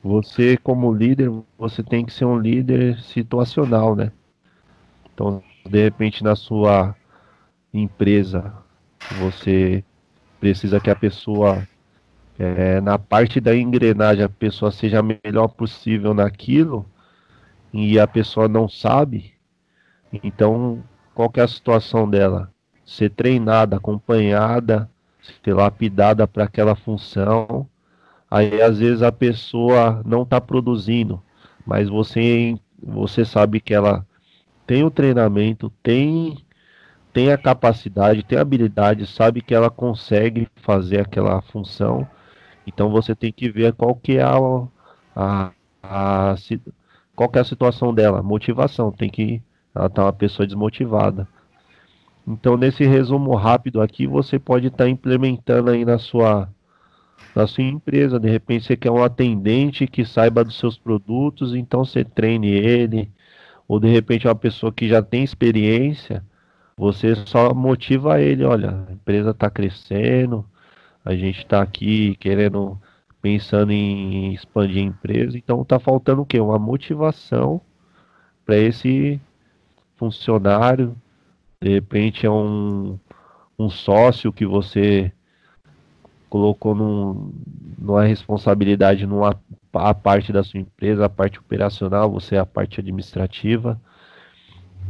Você 0.04 0.58
como 0.58 0.91
líder, 0.93 1.30
você 1.60 1.84
tem 1.84 2.06
que 2.06 2.12
ser 2.13 2.26
um 2.26 2.39
líder 2.39 3.00
situacional, 3.02 3.96
né? 3.96 4.12
Então, 5.13 5.43
de 5.70 5.84
repente 5.84 6.24
na 6.24 6.36
sua 6.36 6.96
empresa, 7.74 8.54
você 9.10 9.84
precisa 10.39 10.80
que 10.80 10.89
a 10.89 10.96
pessoa 10.96 11.67
é, 12.39 12.82
na 12.82 13.00
parte 13.00 13.39
da 13.39 13.56
engrenagem 13.56 14.24
a 14.24 14.30
pessoa 14.30 14.72
seja 14.72 15.00
a 15.00 15.04
melhor 15.04 15.50
possível 15.50 16.13
naquilo 16.13 16.86
e 17.74 18.00
a 18.00 18.08
pessoa 18.08 18.48
não 18.48 18.70
sabe, 18.70 19.37
então, 20.12 20.84
qual 21.13 21.32
é 21.36 21.41
a 21.41 21.48
situação 21.48 22.10
dela? 22.10 22.52
Ser 22.86 23.10
treinada, 23.10 23.78
acompanhada, 23.78 24.89
ser 25.43 25.54
lapidada 25.54 26.28
para 26.28 26.46
aquela 26.46 26.76
função. 26.76 27.67
Aí 28.30 28.62
às 28.62 28.80
vezes 28.80 29.02
a 29.02 29.12
pessoa 29.12 30.02
não 30.06 30.24
está 30.24 30.39
produzindo, 30.41 31.22
mas 31.65 31.89
você 31.89 32.58
você 32.82 33.26
sabe 33.26 33.60
que 33.60 33.74
ela 33.74 34.06
tem 34.67 34.84
o 34.84 34.91
treinamento, 34.91 35.72
tem 35.84 36.38
tem 37.13 37.32
a 37.32 37.38
capacidade, 37.38 38.24
tem 38.24 38.38
a 38.38 38.41
habilidade, 38.41 39.08
sabe 39.08 39.41
que 39.41 39.56
ela 39.56 39.70
consegue 39.72 40.48
fazer 40.58 41.02
aquela 41.02 41.41
função. 41.41 42.08
Então 42.65 42.89
você 42.91 43.15
tem 43.15 43.32
que 43.34 43.50
ver 43.50 43.74
qual 43.74 43.96
que 43.96 44.17
é 44.17 44.24
a, 44.24 44.38
a, 45.15 45.52
a 45.84 46.36
qual 47.15 47.30
que 47.30 47.39
é 47.39 47.41
a 47.41 47.46
situação 47.46 47.93
dela, 47.93 48.22
motivação, 48.22 48.91
tem 48.91 49.10
que 49.10 49.41
ela 49.78 49.88
está 49.88 50.04
uma 50.06 50.13
pessoa 50.13 50.46
desmotivada. 50.46 51.28
Então, 52.28 52.58
nesse 52.58 52.84
resumo 52.84 53.36
rápido 53.36 53.82
aqui, 53.82 54.08
você 54.08 54.38
pode 54.38 54.68
estar 54.68 54.86
tá 54.86 54.90
implementando 54.90 55.70
aí 55.70 55.86
na 55.86 55.98
sua, 55.98 56.50
na 57.36 57.48
sua 57.48 57.63
empresa. 57.63 58.20
De 58.20 58.30
repente, 58.30 58.66
você 58.66 58.76
quer 58.76 58.92
um 58.92 59.04
atendente 59.04 59.88
que 59.88 60.04
saiba 60.04 60.44
dos 60.44 60.58
seus 60.60 60.78
produtos, 60.78 61.56
então 61.56 61.86
você 61.86 62.04
treine 62.04 62.50
ele. 62.50 63.10
Ou 63.68 63.80
de 63.80 63.88
repente, 63.88 64.28
uma 64.28 64.36
pessoa 64.36 64.74
que 64.74 64.88
já 64.90 65.02
tem 65.02 65.24
experiência, 65.24 66.24
você 66.76 67.16
só 67.16 67.54
motiva 67.54 68.20
ele: 68.20 68.44
olha, 68.44 68.86
a 68.90 68.92
empresa 68.92 69.32
está 69.32 69.50
crescendo, 69.50 70.46
a 71.06 71.16
gente 71.16 71.40
está 71.40 71.62
aqui 71.62 72.16
querendo, 72.18 72.78
pensando 73.22 73.72
em 73.72 74.34
expandir 74.34 74.84
a 74.84 74.88
empresa. 74.88 75.38
Então, 75.38 75.62
está 75.62 75.80
faltando 75.80 76.24
o 76.24 76.26
quê? 76.26 76.40
Uma 76.40 76.60
motivação 76.60 77.62
para 78.46 78.58
esse 78.58 79.22
funcionário, 79.98 80.96
de 81.62 81.70
repente 81.70 82.26
é 82.26 82.32
um, 82.32 82.98
um 83.58 83.70
sócio 83.70 84.32
que 84.32 84.46
você 84.46 85.12
colocou 86.30 86.76
num, 86.76 87.32
numa 87.78 88.04
responsabilidade 88.04 89.06
numa 89.06 89.40
a 89.74 89.94
parte 89.94 90.34
da 90.34 90.44
sua 90.44 90.60
empresa, 90.60 91.06
a 91.06 91.10
parte 91.10 91.40
operacional, 91.40 92.12
você 92.12 92.36
é 92.36 92.40
a 92.40 92.46
parte 92.46 92.80
administrativa. 92.80 93.80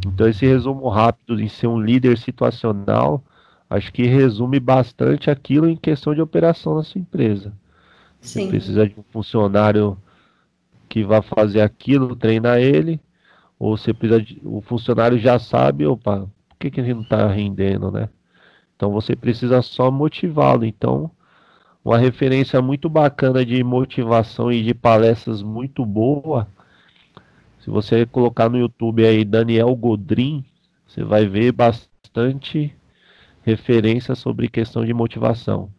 Então 0.06 0.28
esse 0.28 0.46
resumo 0.46 0.88
rápido 0.88 1.42
em 1.42 1.50
ser 1.50 1.68
um 1.68 1.80
líder 1.80 2.18
situacional, 2.18 3.24
acho 3.70 3.92
que 3.92 4.04
resume 4.04 4.60
bastante 4.60 5.30
aquilo 5.30 5.68
em 5.68 5.76
questão 5.76 6.14
de 6.14 6.22
operação 6.22 6.76
na 6.76 6.84
sua 6.84 7.00
empresa. 7.00 7.52
Sim. 8.22 8.44
Você 8.44 8.48
precisa 8.48 8.88
de 8.88 8.96
um 8.98 9.04
funcionário 9.12 9.98
que 10.88 11.04
vá 11.04 11.22
fazer 11.22 11.62
aquilo, 11.62 12.16
treinar 12.16 12.60
ele, 12.60 13.00
ou 13.60 13.76
precisa 13.94 14.22
de, 14.22 14.40
o 14.44 14.62
funcionário 14.62 15.18
já 15.18 15.40
sabe, 15.40 15.86
opa, 15.86 16.28
por 16.50 16.58
que, 16.60 16.70
que 16.72 16.80
ele 16.80 16.94
não 16.94 17.02
está 17.02 17.28
rendendo, 17.28 17.92
né? 17.92 18.10
Então 18.76 18.92
você 18.92 19.16
precisa 19.16 19.62
só 19.62 19.90
motivá-lo. 19.90 20.64
Então, 20.64 21.10
uma 21.84 21.98
referência 21.98 22.62
muito 22.62 22.90
bacana 22.90 23.46
de 23.46 23.64
motivação 23.64 24.52
e 24.52 24.62
de 24.62 24.74
palestras 24.74 25.42
muito 25.42 25.86
boa. 25.86 26.48
Se 27.60 27.70
você 27.70 28.06
colocar 28.06 28.50
no 28.50 28.58
YouTube 28.58 29.06
aí 29.06 29.26
Daniel 29.26 29.76
Godrin, 29.76 30.46
você 30.86 31.04
vai 31.04 31.28
ver 31.28 31.52
bastante 31.52 32.74
referência 33.42 34.14
sobre 34.16 34.48
questão 34.48 34.86
de 34.86 34.94
motivação, 34.94 35.70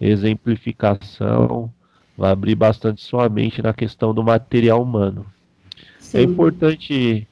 exemplificação, 0.00 1.72
vai 2.16 2.32
abrir 2.32 2.54
bastante 2.54 3.02
sua 3.02 3.28
mente 3.28 3.62
na 3.62 3.72
questão 3.72 4.12
do 4.14 4.22
material 4.22 4.82
humano. 4.82 5.26
É 6.12 6.18
Sim. 6.18 6.18
É 6.18 6.22
importante 6.22 7.28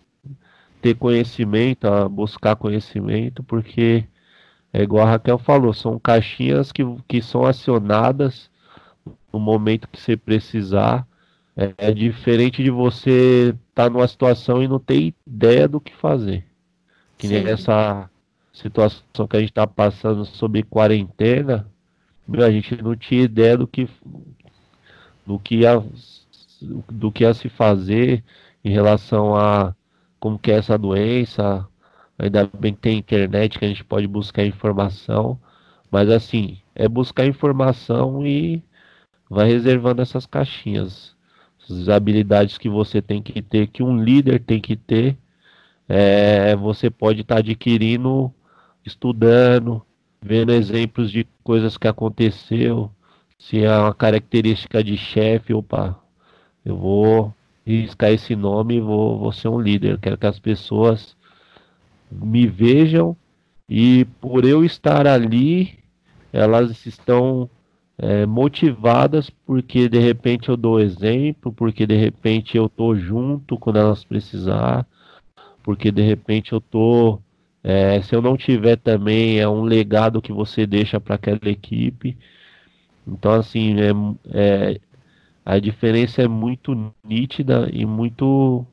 ter 0.80 0.94
conhecimento, 0.94 1.86
buscar 2.08 2.56
conhecimento, 2.56 3.42
porque 3.42 4.04
é 4.72 4.82
igual 4.82 5.06
a 5.06 5.10
Raquel 5.10 5.38
falou, 5.38 5.72
são 5.72 5.98
caixinhas 5.98 6.72
que, 6.72 6.82
que 7.06 7.20
são 7.20 7.44
acionadas 7.44 8.50
no 9.32 9.38
momento 9.38 9.88
que 9.88 10.00
você 10.00 10.16
precisar. 10.16 11.06
É, 11.56 11.74
é 11.76 11.92
diferente 11.92 12.62
de 12.62 12.70
você 12.70 13.54
estar 13.68 13.84
tá 13.84 13.90
numa 13.90 14.06
situação 14.08 14.62
e 14.62 14.68
não 14.68 14.78
ter 14.78 15.12
ideia 15.26 15.68
do 15.68 15.80
que 15.80 15.94
fazer. 15.94 16.44
Que 17.18 17.28
nem 17.28 17.46
essa 17.46 18.08
situação 18.52 19.26
que 19.28 19.36
a 19.36 19.40
gente 19.40 19.50
está 19.50 19.66
passando 19.66 20.24
sobre 20.24 20.62
quarentena, 20.62 21.66
a 22.32 22.50
gente 22.50 22.80
não 22.80 22.96
tinha 22.96 23.24
ideia 23.24 23.58
do 23.58 23.66
que, 23.66 23.88
do 25.26 25.38
que 25.38 25.56
ia 25.56 25.82
do 26.90 27.10
que 27.10 27.24
a 27.24 27.34
se 27.34 27.48
fazer 27.48 28.22
em 28.64 28.70
relação 28.70 29.34
a 29.36 29.74
como 30.18 30.38
que 30.38 30.52
é 30.52 30.56
essa 30.56 30.76
doença. 30.78 31.66
Ainda 32.18 32.48
bem 32.58 32.74
que 32.74 32.80
tem 32.80 32.98
internet 32.98 33.58
que 33.58 33.64
a 33.64 33.68
gente 33.68 33.84
pode 33.84 34.06
buscar 34.06 34.44
informação. 34.44 35.40
Mas 35.90 36.10
assim, 36.10 36.58
é 36.74 36.88
buscar 36.88 37.26
informação 37.26 38.26
e 38.26 38.62
vai 39.28 39.48
reservando 39.48 40.02
essas 40.02 40.26
caixinhas. 40.26 41.16
As 41.68 41.88
habilidades 41.88 42.58
que 42.58 42.68
você 42.68 43.00
tem 43.00 43.22
que 43.22 43.40
ter, 43.42 43.68
que 43.68 43.82
um 43.82 44.02
líder 44.02 44.40
tem 44.40 44.60
que 44.60 44.76
ter, 44.76 45.16
é, 45.88 46.54
você 46.56 46.90
pode 46.90 47.22
estar 47.22 47.36
tá 47.36 47.40
adquirindo, 47.40 48.32
estudando, 48.84 49.82
vendo 50.22 50.52
exemplos 50.52 51.10
de 51.10 51.26
coisas 51.42 51.76
que 51.76 51.88
aconteceu. 51.88 52.90
Se 53.38 53.64
é 53.64 53.78
uma 53.78 53.94
característica 53.94 54.84
de 54.84 54.96
chefe, 54.96 55.54
opa, 55.54 55.98
eu 56.64 56.76
vou 56.76 57.34
riscar 57.76 58.10
esse 58.10 58.34
nome 58.36 58.76
e 58.76 58.80
vou, 58.80 59.18
vou 59.18 59.32
ser 59.32 59.48
um 59.48 59.60
líder. 59.60 59.98
Quero 59.98 60.18
que 60.18 60.26
as 60.26 60.38
pessoas 60.38 61.16
me 62.10 62.46
vejam 62.46 63.16
e 63.68 64.04
por 64.20 64.44
eu 64.44 64.64
estar 64.64 65.06
ali, 65.06 65.78
elas 66.32 66.84
estão 66.86 67.48
é, 67.96 68.26
motivadas 68.26 69.30
porque 69.30 69.88
de 69.88 69.98
repente 69.98 70.48
eu 70.48 70.56
dou 70.56 70.80
exemplo, 70.80 71.52
porque 71.52 71.86
de 71.86 71.94
repente 71.94 72.56
eu 72.56 72.68
tô 72.68 72.96
junto 72.96 73.56
quando 73.56 73.78
elas 73.78 74.02
precisar, 74.02 74.84
porque 75.62 75.92
de 75.92 76.02
repente 76.02 76.52
eu 76.52 76.60
tô 76.60 77.20
é, 77.62 78.00
se 78.02 78.14
eu 78.14 78.22
não 78.22 78.36
tiver 78.36 78.76
também 78.76 79.38
é 79.38 79.46
um 79.48 79.62
legado 79.62 80.22
que 80.22 80.32
você 80.32 80.66
deixa 80.66 80.98
para 80.98 81.16
aquela 81.16 81.38
equipe. 81.44 82.16
Então 83.06 83.32
assim 83.32 83.76
é, 83.80 83.90
é, 84.32 84.80
a 85.50 85.58
diferença 85.58 86.22
é 86.22 86.28
muito 86.28 86.94
nítida 87.04 87.68
e 87.72 87.84
muito 87.84 88.64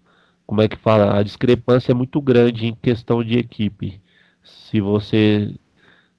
como 0.45 0.61
é 0.61 0.67
que 0.67 0.77
fala 0.77 1.17
a 1.17 1.23
discrepância 1.23 1.91
é 1.91 1.95
muito 1.95 2.21
grande 2.21 2.67
em 2.67 2.75
questão 2.75 3.23
de 3.23 3.35
equipe. 3.37 3.99
Se 4.43 4.79
você 4.79 5.55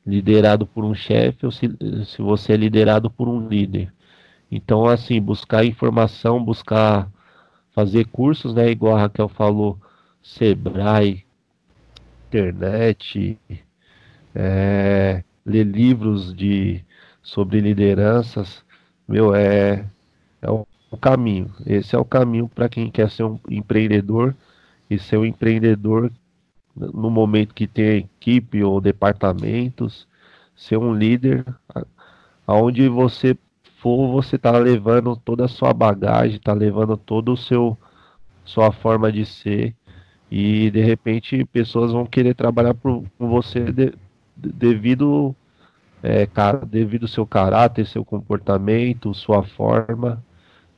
liderado 0.04 0.66
por 0.66 0.84
um 0.84 0.94
chefe 0.94 1.46
ou 1.46 1.52
se, 1.52 1.68
se 2.06 2.20
você 2.20 2.54
é 2.54 2.56
liderado 2.56 3.08
por 3.08 3.28
um 3.28 3.46
líder. 3.48 3.92
Então, 4.50 4.86
assim, 4.86 5.20
buscar 5.20 5.64
informação, 5.64 6.44
buscar 6.44 7.08
fazer 7.70 8.06
cursos, 8.06 8.52
né? 8.52 8.68
Igual 8.68 8.96
a 8.96 9.02
Raquel 9.02 9.28
falou, 9.28 9.78
Sebrae, 10.20 11.24
internet, 12.26 13.38
é, 14.34 15.22
ler 15.46 15.64
livros 15.64 16.34
de, 16.34 16.84
sobre 17.22 17.60
lideranças, 17.60 18.64
meu, 19.06 19.34
é, 19.34 19.86
é 20.42 20.50
o, 20.50 20.66
caminho. 21.00 21.52
Esse 21.66 21.94
é 21.94 21.98
o 21.98 22.04
caminho 22.04 22.48
para 22.48 22.68
quem 22.68 22.90
quer 22.90 23.10
ser 23.10 23.24
um 23.24 23.38
empreendedor 23.48 24.34
e 24.88 24.98
ser 24.98 25.18
um 25.18 25.24
empreendedor 25.24 26.10
no 26.74 27.10
momento 27.10 27.54
que 27.54 27.66
tem 27.66 27.98
equipe 27.98 28.62
ou 28.62 28.80
departamentos, 28.80 30.06
ser 30.54 30.76
um 30.76 30.94
líder, 30.94 31.44
aonde 32.46 32.88
você 32.88 33.36
for, 33.78 34.10
você 34.10 34.36
está 34.36 34.56
levando 34.56 35.16
toda 35.16 35.44
a 35.44 35.48
sua 35.48 35.72
bagagem, 35.72 36.36
está 36.36 36.52
levando 36.52 36.96
todo 36.96 37.32
o 37.32 37.36
seu 37.36 37.76
sua 38.44 38.72
forma 38.72 39.12
de 39.12 39.26
ser 39.26 39.76
e 40.30 40.70
de 40.70 40.80
repente 40.80 41.44
pessoas 41.44 41.92
vão 41.92 42.06
querer 42.06 42.34
trabalhar 42.34 42.72
por, 42.72 43.04
com 43.18 43.28
você 43.28 43.70
de, 43.70 43.92
devido 44.34 45.34
é, 46.02 46.26
cara, 46.26 46.64
devido 46.64 47.02
ao 47.02 47.08
seu 47.08 47.26
caráter, 47.26 47.86
seu 47.86 48.04
comportamento, 48.04 49.12
sua 49.12 49.42
forma 49.42 50.24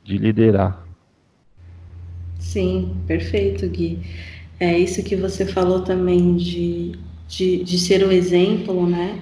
de 0.03 0.17
liderar. 0.17 0.85
Sim, 2.39 2.95
perfeito, 3.07 3.67
Gui. 3.69 3.99
É 4.59 4.77
isso 4.77 5.03
que 5.03 5.15
você 5.15 5.45
falou 5.45 5.83
também 5.83 6.35
de, 6.35 6.93
de, 7.27 7.63
de 7.63 7.79
ser 7.79 8.03
o 8.03 8.11
exemplo, 8.11 8.87
né? 8.87 9.19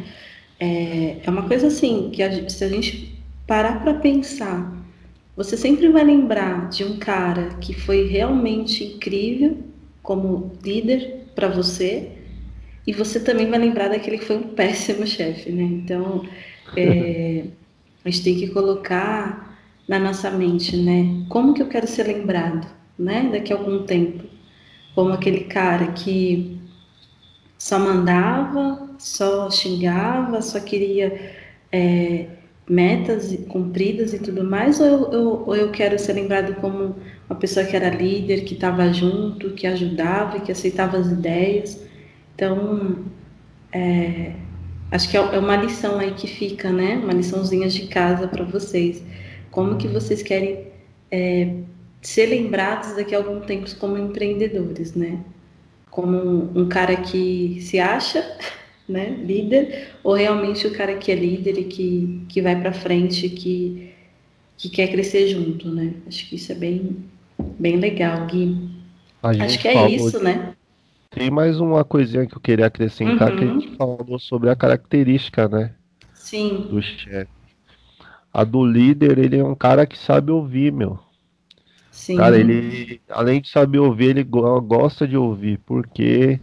É, 0.60 1.18
é 1.24 1.30
uma 1.30 1.48
coisa 1.48 1.68
assim, 1.68 2.10
que 2.12 2.22
a, 2.24 2.50
se 2.50 2.64
a 2.64 2.70
gente 2.70 3.18
parar 3.48 3.82
para 3.82 3.94
pensar, 3.96 4.78
você 5.36 5.56
sempre 5.56 5.90
vai 5.90 6.04
lembrar 6.04 6.70
de 6.70 6.84
um 6.84 6.98
cara 6.98 7.56
que 7.62 7.74
foi 7.74 8.08
realmente 8.08 8.84
incrível 8.84 9.58
como 10.04 10.52
líder 10.64 11.26
para 11.36 11.48
você, 11.48 12.12
e 12.86 12.94
você 12.94 13.20
também 13.20 13.50
vai 13.50 13.60
lembrar 13.60 13.90
daquele 13.90 14.18
que 14.18 14.26
foi 14.26 14.38
um 14.38 14.50
péssimo 14.56 15.06
chefe, 15.06 15.52
né? 15.52 15.64
Então, 15.64 16.26
é, 16.76 17.46
a 18.04 18.10
gente 18.10 18.24
tem 18.24 18.36
que 18.36 18.48
colocar 18.48 19.49
na 19.90 20.00
nossa 20.00 20.30
mente, 20.30 20.78
né? 20.78 21.26
Como 21.28 21.54
que 21.54 21.62
eu 21.62 21.68
quero 21.68 21.88
ser 21.88 22.04
lembrado, 22.04 22.68
né? 22.98 23.28
Daqui 23.32 23.52
a 23.52 23.58
algum 23.58 23.84
tempo 23.84 24.24
como 24.96 25.14
aquele 25.14 25.46
cara 25.46 25.88
que 25.94 26.60
só 27.58 27.80
mandava, 27.80 28.90
só 29.00 29.50
xingava, 29.50 30.42
só 30.42 30.60
queria 30.60 31.34
é, 31.72 32.28
metas 32.70 33.36
cumpridas 33.48 34.14
e 34.14 34.20
tudo 34.20 34.44
mais, 34.44 34.80
ou 34.80 34.86
eu, 34.86 35.12
eu, 35.12 35.44
ou 35.48 35.56
eu 35.56 35.72
quero 35.72 35.98
ser 35.98 36.14
lembrado 36.14 36.56
como 36.62 36.96
uma 37.30 37.40
pessoa 37.40 37.66
que 37.66 37.76
era 37.76 37.90
líder, 37.90 38.44
que 38.44 38.54
estava 38.54 38.92
junto, 38.94 39.52
que 39.52 39.66
ajudava, 39.66 40.40
que 40.40 40.52
aceitava 40.52 40.98
as 40.98 41.08
ideias. 41.08 41.82
Então, 42.36 43.06
é, 43.72 44.34
acho 44.92 45.10
que 45.10 45.18
é, 45.18 45.20
é 45.20 45.40
uma 45.40 45.56
lição 45.56 46.00
aí 46.00 46.12
que 46.14 46.28
fica, 46.28 46.72
né? 46.72 47.00
Uma 47.04 47.14
liçãozinha 47.14 47.68
de 47.70 47.88
casa 47.88 48.28
para 48.28 48.44
vocês. 48.44 49.04
Como 49.52 49.78
que 49.78 49.88
vocês 49.88 50.22
querem 50.22 50.68
é, 51.12 51.56
ser 52.02 52.28
lembrados 52.28 52.96
daqui 52.96 53.14
a 53.14 53.18
algum 53.18 53.42
tempo 53.42 53.70
como 53.78 53.98
empreendedores, 53.98 54.96
né? 54.96 55.20
Como 55.90 56.18
um, 56.18 56.62
um 56.62 56.70
cara 56.70 56.98
que 56.98 57.60
se 57.62 57.80
acha 57.80 58.38
né, 58.88 59.10
líder, 59.10 59.90
ou 60.04 60.14
realmente 60.14 60.66
o 60.66 60.74
cara 60.74 60.96
que 60.96 61.12
é 61.12 61.16
líder 61.16 61.60
e 61.60 61.64
que, 61.66 62.26
que 62.30 62.42
vai 62.42 62.60
para 62.60 62.74
frente, 62.74 63.30
que, 63.30 63.92
que 64.58 64.70
quer 64.70 64.88
crescer 64.88 65.28
junto, 65.28 65.70
né? 65.70 65.94
Acho 66.08 66.28
que 66.28 66.36
isso 66.36 66.52
é 66.52 66.56
bem, 66.56 66.98
bem 67.60 67.78
legal, 67.78 68.26
Gui. 68.26 68.70
Acho 69.22 69.60
que 69.60 69.68
é 69.68 69.90
isso, 69.90 70.24
né? 70.24 70.54
Tem 71.12 71.32
mais 71.32 71.60
uma 71.60 71.84
coisinha 71.84 72.26
que 72.26 72.36
eu 72.36 72.40
queria 72.40 72.68
acrescentar, 72.68 73.32
uhum. 73.32 73.38
que 73.38 73.44
a 73.44 73.48
gente 73.48 73.76
falou 73.76 74.20
sobre 74.20 74.50
a 74.50 74.56
característica, 74.56 75.48
né? 75.48 75.74
Sim. 76.14 76.68
Do 76.70 76.82
chefe. 76.82 77.39
A 78.34 78.44
do 78.44 78.66
líder, 78.66 79.18
ele 79.18 79.38
é 79.38 79.44
um 79.44 79.56
cara 79.56 79.86
que 79.86 79.98
sabe 79.98 80.32
ouvir, 80.32 80.72
meu. 80.72 81.00
Sim. 81.92 82.18
Cara, 82.18 82.38
ele, 82.38 83.02
além 83.10 83.42
de 83.42 83.50
saber 83.50 83.80
ouvir, 83.80 84.12
ele 84.12 84.24
gosta 84.24 85.08
de 85.08 85.18
ouvir, 85.18 85.60
porque 85.66 86.40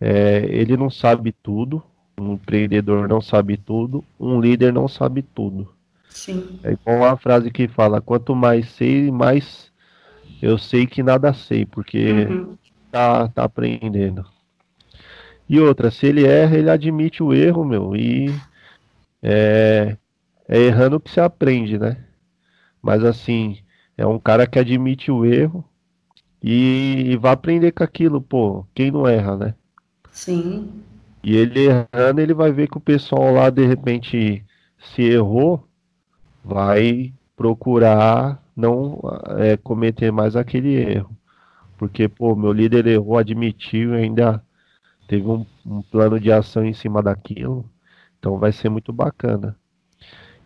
é, 0.00 0.46
ele 0.50 0.76
não 0.76 0.90
sabe 0.90 1.32
tudo. 1.42 1.82
Um 2.20 2.34
empreendedor 2.34 3.08
não 3.08 3.20
sabe 3.20 3.56
tudo, 3.56 4.04
um 4.18 4.40
líder 4.40 4.72
não 4.72 4.88
sabe 4.88 5.22
tudo. 5.22 5.72
Sim. 6.08 6.58
É 6.64 6.72
igual 6.72 6.98
uma 6.98 7.16
frase 7.16 7.50
que 7.50 7.68
fala: 7.68 8.00
quanto 8.00 8.34
mais 8.34 8.68
sei, 8.70 9.10
mais 9.10 9.70
eu 10.42 10.58
sei 10.58 10.86
que 10.86 11.02
nada 11.02 11.32
sei, 11.32 11.64
porque 11.64 12.12
uhum. 12.12 12.56
tá, 12.90 13.28
tá 13.28 13.44
aprendendo. 13.44 14.24
E 15.48 15.58
outra, 15.60 15.90
se 15.90 16.06
ele 16.06 16.26
erra, 16.26 16.56
ele 16.56 16.70
admite 16.70 17.22
o 17.22 17.32
erro, 17.32 17.64
meu, 17.64 17.96
e 17.96 18.34
é, 19.22 19.96
é 20.48 20.58
errando 20.58 20.98
que 21.00 21.10
se 21.10 21.20
aprende, 21.20 21.78
né? 21.78 22.04
Mas 22.82 23.04
assim, 23.04 23.58
é 23.96 24.06
um 24.06 24.18
cara 24.18 24.46
que 24.46 24.58
admite 24.58 25.10
o 25.10 25.24
erro 25.24 25.64
e, 26.42 27.12
e 27.12 27.16
vai 27.16 27.32
aprender 27.32 27.72
com 27.72 27.84
aquilo, 27.84 28.20
pô. 28.20 28.66
Quem 28.74 28.90
não 28.90 29.06
erra, 29.06 29.36
né? 29.36 29.54
Sim. 30.10 30.82
E 31.22 31.36
ele 31.36 31.66
errando, 31.66 32.20
ele 32.20 32.34
vai 32.34 32.52
ver 32.52 32.68
que 32.68 32.78
o 32.78 32.80
pessoal 32.80 33.32
lá, 33.32 33.50
de 33.50 33.66
repente, 33.66 34.44
se 34.78 35.02
errou, 35.02 35.66
vai 36.44 37.12
procurar 37.36 38.42
não 38.56 39.00
é, 39.38 39.56
cometer 39.56 40.10
mais 40.10 40.36
aquele 40.36 40.74
erro. 40.74 41.16
Porque, 41.76 42.08
pô, 42.08 42.34
meu 42.34 42.52
líder 42.52 42.86
errou, 42.86 43.18
admitiu 43.18 43.94
e 43.94 44.02
ainda 44.02 44.42
teve 45.06 45.26
um, 45.28 45.46
um 45.66 45.82
plano 45.82 46.18
de 46.18 46.32
ação 46.32 46.64
em 46.64 46.72
cima 46.72 47.02
daquilo. 47.02 47.64
Então 48.18 48.38
vai 48.38 48.52
ser 48.52 48.68
muito 48.68 48.92
bacana. 48.92 49.56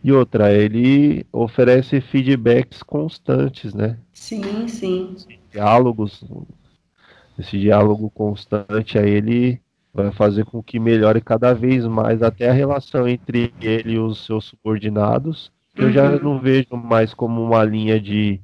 E 0.05 0.11
outra, 0.11 0.53
ele 0.53 1.25
oferece 1.33 2.01
feedbacks 2.01 2.83
constantes, 2.83 3.73
né? 3.73 3.99
Sim, 4.13 4.67
sim. 4.67 5.17
Diálogos, 5.53 6.25
esse 7.39 7.59
diálogo 7.59 8.11
constante 8.11 8.99
aí 8.99 9.11
ele 9.11 9.61
vai 9.95 10.11
fazer 10.11 10.45
com 10.45 10.61
que 10.63 10.81
melhore 10.81 11.21
cada 11.21 11.53
vez 11.53 11.87
mais 11.87 12.21
até 12.21 12.49
a 12.49 12.53
relação 12.53 13.07
entre 13.07 13.55
ele 13.61 13.93
e 13.93 13.99
os 13.99 14.25
seus 14.25 14.47
subordinados. 14.47 15.53
Eu 15.77 15.87
uhum. 15.87 15.93
já 15.93 16.19
não 16.19 16.41
vejo 16.41 16.75
mais 16.77 17.15
como 17.15 17.41
uma 17.41 17.63
linha 17.63 18.01
de 18.01 18.41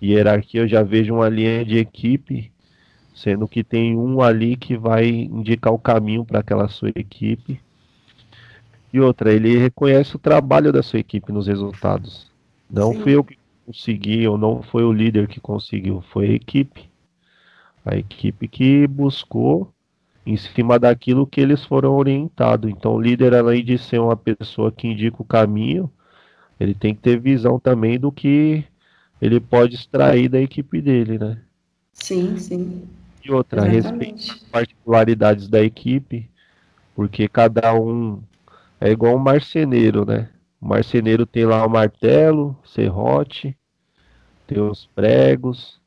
hierarquia, 0.00 0.60
eu 0.60 0.68
já 0.68 0.82
vejo 0.82 1.14
uma 1.14 1.28
linha 1.28 1.64
de 1.64 1.76
equipe, 1.76 2.52
sendo 3.14 3.48
que 3.48 3.64
tem 3.64 3.96
um 3.96 4.22
ali 4.22 4.56
que 4.56 4.76
vai 4.76 5.08
indicar 5.08 5.72
o 5.72 5.78
caminho 5.78 6.24
para 6.24 6.38
aquela 6.38 6.68
sua 6.68 6.90
equipe 6.90 7.60
e 8.92 9.00
outra, 9.00 9.32
ele 9.32 9.56
reconhece 9.56 10.16
o 10.16 10.18
trabalho 10.18 10.72
da 10.72 10.82
sua 10.82 10.98
equipe 10.98 11.32
nos 11.32 11.46
resultados. 11.46 12.30
Não 12.68 12.92
Sim. 12.92 13.00
fui 13.00 13.14
eu 13.14 13.24
que 13.24 13.38
conseguiram, 13.64 14.36
não 14.36 14.62
foi 14.62 14.82
o 14.82 14.92
líder 14.92 15.28
que 15.28 15.40
conseguiu, 15.40 16.02
foi 16.12 16.26
a 16.26 16.32
equipe. 16.32 16.88
A 17.84 17.96
equipe 17.96 18.48
que 18.48 18.86
buscou 18.86 19.72
em 20.26 20.36
cima 20.36 20.78
daquilo 20.78 21.26
que 21.26 21.40
eles 21.40 21.64
foram 21.64 21.94
orientados. 21.94 22.70
Então, 22.70 22.94
o 22.94 23.00
líder, 23.00 23.34
além 23.34 23.64
de 23.64 23.78
ser 23.78 24.00
uma 24.00 24.16
pessoa 24.16 24.70
que 24.70 24.86
indica 24.86 25.22
o 25.22 25.24
caminho, 25.24 25.90
ele 26.58 26.74
tem 26.74 26.94
que 26.94 27.00
ter 27.00 27.18
visão 27.18 27.58
também 27.58 27.98
do 27.98 28.12
que 28.12 28.64
ele 29.20 29.40
pode 29.40 29.74
extrair 29.74 30.28
da 30.28 30.40
equipe 30.40 30.80
dele, 30.80 31.18
né? 31.18 31.38
Sim, 31.92 32.36
sim. 32.36 32.82
E 33.24 33.30
outra, 33.30 33.64
respeito 33.64 34.32
as 34.32 34.38
particularidades 34.50 35.48
da 35.48 35.62
equipe, 35.62 36.28
porque 36.94 37.28
cada 37.28 37.74
um 37.74 38.22
é 38.80 38.90
igual 38.90 39.14
um 39.14 39.18
marceneiro, 39.18 40.06
né? 40.06 40.30
O 40.60 40.66
marceneiro 40.66 41.26
tem 41.26 41.44
lá 41.44 41.64
o 41.64 41.70
martelo, 41.70 42.56
serrote, 42.64 43.56
tem 44.46 44.60
os 44.60 44.86
pregos 44.86 45.80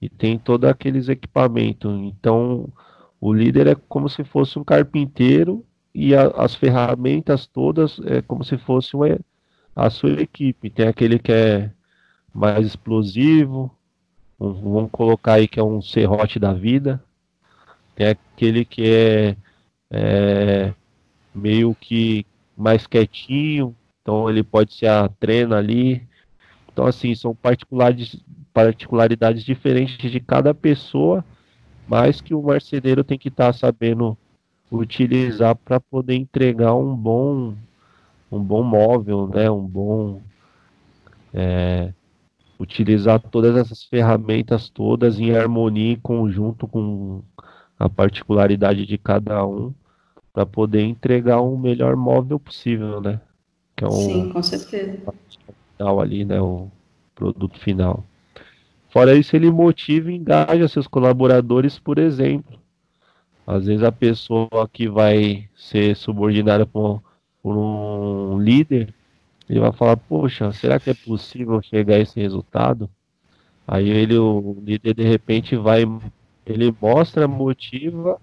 e 0.00 0.08
tem 0.08 0.38
todos 0.38 0.68
aqueles 0.68 1.08
equipamentos. 1.08 1.92
Então, 2.02 2.68
o 3.20 3.32
líder 3.32 3.66
é 3.68 3.74
como 3.74 4.08
se 4.08 4.24
fosse 4.24 4.58
um 4.58 4.64
carpinteiro 4.64 5.64
e 5.94 6.14
a, 6.14 6.26
as 6.36 6.54
ferramentas 6.54 7.46
todas 7.46 8.00
é 8.04 8.20
como 8.20 8.44
se 8.44 8.58
fosse 8.58 8.94
uma, 8.96 9.18
a 9.74 9.88
sua 9.88 10.10
equipe. 10.20 10.70
Tem 10.70 10.88
aquele 10.88 11.18
que 11.18 11.32
é 11.32 11.70
mais 12.32 12.66
explosivo, 12.66 13.70
um, 14.38 14.52
vamos 14.52 14.90
colocar 14.90 15.34
aí 15.34 15.48
que 15.48 15.60
é 15.60 15.62
um 15.62 15.80
serrote 15.80 16.38
da 16.38 16.52
vida. 16.52 17.02
Tem 17.94 18.08
aquele 18.08 18.64
que 18.64 18.82
é, 18.86 19.36
é 19.90 20.74
meio 21.34 21.74
que 21.74 22.24
mais 22.56 22.86
quietinho, 22.86 23.74
então 24.00 24.28
ele 24.30 24.42
pode 24.42 24.72
ser 24.74 24.86
a 24.86 25.08
treina 25.08 25.56
ali. 25.56 26.06
Então, 26.72 26.86
assim, 26.86 27.14
são 27.14 27.34
particularidades, 27.34 28.22
particularidades 28.52 29.42
diferentes 29.42 30.10
de 30.10 30.20
cada 30.20 30.54
pessoa, 30.54 31.24
mas 31.88 32.20
que 32.20 32.34
o 32.34 32.42
marceneiro 32.42 33.02
tem 33.02 33.18
que 33.18 33.28
estar 33.28 33.46
tá 33.46 33.52
sabendo 33.52 34.16
utilizar 34.70 35.56
para 35.56 35.80
poder 35.80 36.14
entregar 36.14 36.74
um 36.74 36.94
bom 36.94 37.54
um 38.30 38.42
bom 38.42 38.62
móvel, 38.62 39.28
né? 39.28 39.48
Um 39.48 39.64
bom 39.64 40.20
é, 41.32 41.92
utilizar 42.58 43.20
todas 43.20 43.56
essas 43.56 43.84
ferramentas 43.84 44.68
todas 44.68 45.18
em 45.20 45.36
harmonia 45.36 45.92
e 45.92 45.96
conjunto 45.96 46.66
com 46.66 47.22
a 47.78 47.88
particularidade 47.88 48.86
de 48.86 48.98
cada 48.98 49.44
um 49.46 49.72
para 50.34 50.44
poder 50.44 50.82
entregar 50.82 51.40
o 51.40 51.54
um 51.54 51.56
melhor 51.56 51.94
móvel 51.94 52.40
possível, 52.40 53.00
né? 53.00 53.20
Que 53.76 53.84
é 53.84 53.86
um, 53.86 53.92
Sim, 53.92 54.28
com 54.30 54.42
certeza. 54.42 54.98
Final 55.78 56.00
ali, 56.00 56.24
né? 56.24 56.40
O 56.40 56.68
produto 57.14 57.56
final. 57.60 58.04
Fora 58.90 59.14
isso, 59.14 59.36
ele 59.36 59.48
motiva 59.48 60.10
e 60.10 60.16
engaja 60.16 60.66
seus 60.66 60.88
colaboradores, 60.88 61.78
por 61.78 61.98
exemplo. 61.98 62.58
Às 63.46 63.66
vezes 63.66 63.84
a 63.84 63.92
pessoa 63.92 64.68
que 64.72 64.88
vai 64.88 65.48
ser 65.54 65.94
subordinada 65.94 66.66
por, 66.66 67.00
por 67.40 67.56
um 67.56 68.38
líder, 68.40 68.92
ele 69.48 69.60
vai 69.60 69.72
falar, 69.72 69.96
poxa, 69.96 70.52
será 70.52 70.80
que 70.80 70.90
é 70.90 70.94
possível 70.94 71.62
chegar 71.62 71.94
a 71.94 72.00
esse 72.00 72.18
resultado? 72.18 72.90
Aí 73.68 73.88
ele, 73.88 74.18
o 74.18 74.58
líder, 74.64 74.94
de 74.94 75.04
repente, 75.04 75.54
vai, 75.54 75.84
ele 76.44 76.74
mostra, 76.80 77.28
motiva 77.28 78.20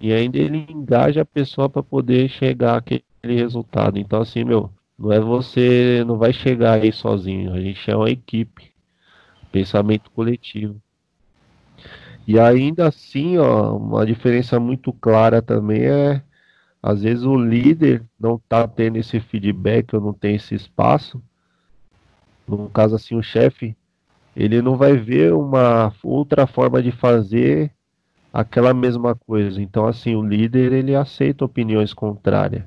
e 0.00 0.12
ainda 0.12 0.38
ele 0.38 0.66
engaja 0.68 1.22
a 1.22 1.26
pessoa 1.26 1.68
para 1.68 1.82
poder 1.82 2.28
chegar 2.28 2.76
àquele 2.76 3.02
resultado. 3.24 3.98
Então, 3.98 4.20
assim, 4.20 4.44
meu, 4.44 4.70
não 4.98 5.12
é 5.12 5.20
você, 5.20 6.04
não 6.06 6.16
vai 6.16 6.32
chegar 6.32 6.80
aí 6.80 6.92
sozinho. 6.92 7.52
A 7.52 7.60
gente 7.60 7.90
é 7.90 7.96
uma 7.96 8.10
equipe, 8.10 8.72
pensamento 9.50 10.10
coletivo. 10.10 10.80
E 12.26 12.38
ainda 12.38 12.88
assim, 12.88 13.38
ó, 13.38 13.76
uma 13.76 14.04
diferença 14.04 14.60
muito 14.60 14.92
clara 14.92 15.40
também 15.40 15.82
é, 15.82 16.22
às 16.82 17.02
vezes 17.02 17.24
o 17.24 17.36
líder 17.36 18.04
não 18.20 18.38
tá 18.38 18.68
tendo 18.68 18.98
esse 18.98 19.18
feedback 19.18 19.94
ou 19.94 20.00
não 20.00 20.12
tem 20.12 20.36
esse 20.36 20.54
espaço. 20.54 21.22
No 22.46 22.68
caso 22.70 22.94
assim, 22.94 23.16
o 23.16 23.22
chefe, 23.22 23.76
ele 24.36 24.62
não 24.62 24.76
vai 24.76 24.96
ver 24.96 25.32
uma 25.32 25.92
outra 26.02 26.46
forma 26.46 26.82
de 26.82 26.92
fazer 26.92 27.72
aquela 28.32 28.74
mesma 28.74 29.14
coisa. 29.14 29.60
Então, 29.60 29.86
assim, 29.86 30.14
o 30.14 30.22
líder 30.22 30.72
ele 30.72 30.94
aceita 30.94 31.44
opiniões 31.44 31.92
contrárias. 31.92 32.64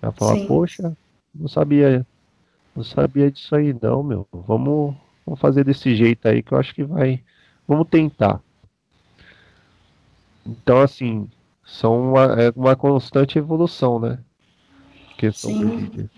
Vai 0.00 0.12
falar, 0.12 0.34
Sim. 0.34 0.46
poxa, 0.46 0.96
não 1.34 1.48
sabia, 1.48 2.06
não 2.74 2.84
sabia 2.84 3.30
disso 3.30 3.54
aí 3.54 3.76
não, 3.80 4.02
meu. 4.02 4.26
Vamos, 4.32 4.94
vamos 5.26 5.40
fazer 5.40 5.64
desse 5.64 5.94
jeito 5.94 6.26
aí 6.26 6.42
que 6.42 6.52
eu 6.52 6.58
acho 6.58 6.74
que 6.74 6.84
vai. 6.84 7.22
Vamos 7.66 7.88
tentar. 7.88 8.40
Então, 10.46 10.80
assim, 10.80 11.28
são 11.64 12.12
uma, 12.12 12.24
é 12.40 12.52
uma 12.56 12.74
constante 12.74 13.38
evolução, 13.38 14.00
né? 14.00 14.18
Questão 15.18 15.52
do 15.52 16.08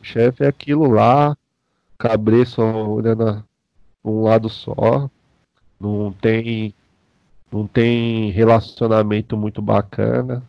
O 0.00 0.04
chefe 0.04 0.44
é 0.44 0.48
aquilo 0.48 0.88
lá, 0.90 1.36
cabreço 1.98 2.62
olhando 2.62 3.44
um 4.04 4.22
lado 4.22 4.48
só, 4.48 5.10
não 5.78 6.12
tem 6.12 6.74
não 7.54 7.68
tem 7.68 8.32
relacionamento 8.32 9.36
muito 9.36 9.62
bacana, 9.62 10.42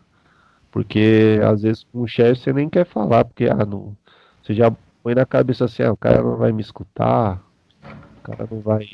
porque 0.72 1.38
às 1.48 1.62
vezes 1.62 1.84
com 1.84 2.00
o 2.00 2.08
chefe 2.08 2.40
você 2.40 2.52
nem 2.52 2.68
quer 2.68 2.84
falar, 2.84 3.24
porque 3.24 3.44
ah, 3.44 3.64
não, 3.64 3.96
você 4.42 4.52
já 4.52 4.72
põe 5.04 5.14
na 5.14 5.24
cabeça 5.24 5.66
assim, 5.66 5.84
ah, 5.84 5.92
o 5.92 5.96
cara 5.96 6.20
não 6.20 6.36
vai 6.36 6.50
me 6.50 6.60
escutar, 6.60 7.40
o 8.18 8.22
cara 8.22 8.48
não 8.50 8.60
vai 8.60 8.84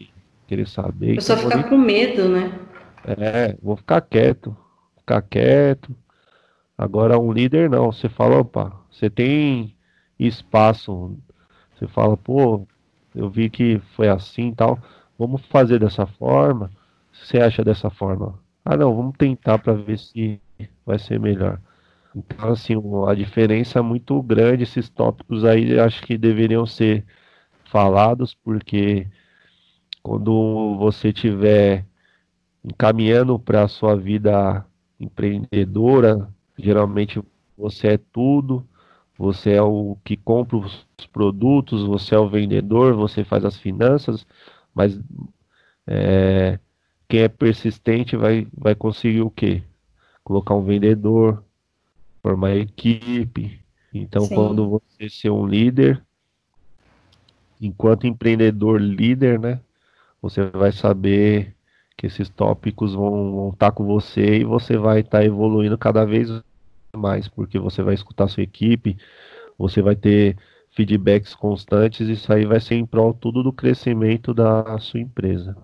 querer 0.46 0.68
saber. 0.68 1.12
A 1.12 1.14
pessoa 1.14 1.38
então, 1.38 1.50
fica 1.52 1.70
com 1.70 1.78
medo, 1.78 2.28
né? 2.28 2.52
É, 3.06 3.56
vou 3.62 3.78
ficar 3.78 4.02
quieto, 4.02 4.54
ficar 4.98 5.22
quieto. 5.22 5.96
Agora 6.76 7.18
um 7.18 7.32
líder 7.32 7.70
não, 7.70 7.90
você 7.90 8.10
fala, 8.10 8.40
opa, 8.40 8.78
você 8.90 9.08
tem 9.08 9.74
espaço, 10.18 11.16
você 11.74 11.86
fala, 11.86 12.14
pô, 12.14 12.68
eu 13.14 13.30
vi 13.30 13.48
que 13.48 13.80
foi 13.96 14.08
assim 14.08 14.48
e 14.48 14.54
tal, 14.54 14.78
vamos 15.18 15.40
fazer 15.46 15.78
dessa 15.78 16.04
forma. 16.04 16.70
Você 17.12 17.38
acha 17.38 17.64
dessa 17.64 17.90
forma? 17.90 18.38
Ah, 18.64 18.76
não, 18.76 18.94
vamos 18.94 19.16
tentar 19.16 19.58
para 19.58 19.72
ver 19.74 19.98
se 19.98 20.40
vai 20.84 20.98
ser 20.98 21.18
melhor. 21.18 21.60
Então, 22.14 22.50
assim, 22.50 22.74
a 23.08 23.14
diferença 23.14 23.78
é 23.78 23.82
muito 23.82 24.20
grande. 24.22 24.64
Esses 24.64 24.88
tópicos 24.88 25.44
aí 25.44 25.78
acho 25.78 26.02
que 26.02 26.18
deveriam 26.18 26.66
ser 26.66 27.04
falados, 27.64 28.34
porque 28.34 29.06
quando 30.02 30.76
você 30.78 31.08
estiver 31.08 31.86
encaminhando 32.64 33.38
para 33.38 33.64
a 33.64 33.68
sua 33.68 33.96
vida 33.96 34.64
empreendedora, 35.00 36.28
geralmente 36.58 37.22
você 37.56 37.88
é 37.88 37.98
tudo, 37.98 38.66
você 39.16 39.52
é 39.52 39.62
o 39.62 39.96
que 40.04 40.16
compra 40.16 40.56
os 40.56 40.86
produtos, 41.12 41.84
você 41.84 42.14
é 42.14 42.18
o 42.18 42.28
vendedor, 42.28 42.94
você 42.94 43.24
faz 43.24 43.44
as 43.44 43.56
finanças, 43.56 44.26
mas 44.74 44.98
é, 45.86 46.58
quem 47.12 47.20
é 47.20 47.28
persistente 47.28 48.16
vai, 48.16 48.46
vai 48.56 48.74
conseguir 48.74 49.20
o 49.20 49.28
quê? 49.28 49.62
Colocar 50.24 50.54
um 50.54 50.64
vendedor, 50.64 51.44
formar 52.22 52.56
equipe. 52.56 53.60
Então, 53.92 54.24
Sim. 54.24 54.34
quando 54.34 54.66
você 54.66 55.10
ser 55.10 55.28
um 55.28 55.46
líder, 55.46 56.02
enquanto 57.60 58.06
empreendedor 58.06 58.80
líder, 58.80 59.38
né? 59.38 59.60
Você 60.22 60.42
vai 60.46 60.72
saber 60.72 61.54
que 61.98 62.06
esses 62.06 62.30
tópicos 62.30 62.94
vão, 62.94 63.50
estar 63.52 63.72
com 63.72 63.84
você 63.84 64.38
e 64.38 64.44
você 64.44 64.78
vai 64.78 65.00
estar 65.00 65.22
evoluindo 65.22 65.76
cada 65.76 66.06
vez 66.06 66.30
mais, 66.96 67.28
porque 67.28 67.58
você 67.58 67.82
vai 67.82 67.92
escutar 67.92 68.26
sua 68.26 68.42
equipe, 68.42 68.96
você 69.58 69.82
vai 69.82 69.96
ter 69.96 70.38
feedbacks 70.70 71.34
constantes, 71.34 72.08
e 72.08 72.12
isso 72.12 72.32
aí 72.32 72.46
vai 72.46 72.58
ser 72.58 72.76
em 72.76 72.86
prol 72.86 73.12
tudo 73.12 73.42
do 73.42 73.52
crescimento 73.52 74.32
da 74.32 74.78
sua 74.78 75.00
empresa. 75.00 75.54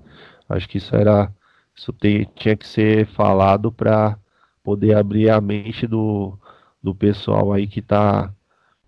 Acho 0.48 0.68
que 0.68 0.78
isso 0.78 0.94
era 0.94 1.30
isso 1.74 1.94
tinha 2.34 2.56
que 2.56 2.66
ser 2.66 3.06
falado 3.06 3.70
para 3.70 4.18
poder 4.64 4.96
abrir 4.96 5.30
a 5.30 5.40
mente 5.40 5.86
do, 5.86 6.36
do 6.82 6.92
pessoal 6.92 7.52
aí 7.52 7.68
que 7.68 7.78
está 7.78 8.32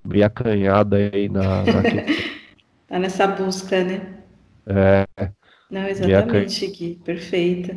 bem 0.04 0.24
acanhado 0.24 0.96
aí 0.96 1.28
na, 1.28 1.62
na 1.62 1.82
tá 2.88 2.98
nessa 2.98 3.28
busca, 3.28 3.84
né? 3.84 4.18
É. 4.66 5.06
Não, 5.70 5.86
exatamente, 5.86 6.66
Gui, 6.66 7.00
perfeita. 7.04 7.76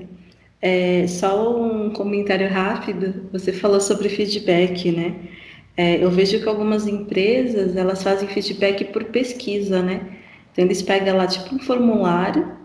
É, 0.60 1.06
só 1.08 1.62
um 1.62 1.92
comentário 1.92 2.50
rápido, 2.50 3.30
você 3.32 3.54
falou 3.54 3.80
sobre 3.80 4.10
feedback, 4.10 4.92
né? 4.92 5.30
É, 5.76 6.04
eu 6.04 6.10
vejo 6.10 6.40
que 6.40 6.48
algumas 6.48 6.88
empresas, 6.88 7.76
elas 7.76 8.02
fazem 8.02 8.28
feedback 8.28 8.86
por 8.86 9.04
pesquisa, 9.06 9.82
né? 9.84 10.20
Então, 10.52 10.66
eles 10.66 10.82
pegam 10.82 11.18
lá, 11.18 11.28
tipo, 11.28 11.54
um 11.54 11.60
formulário, 11.60 12.63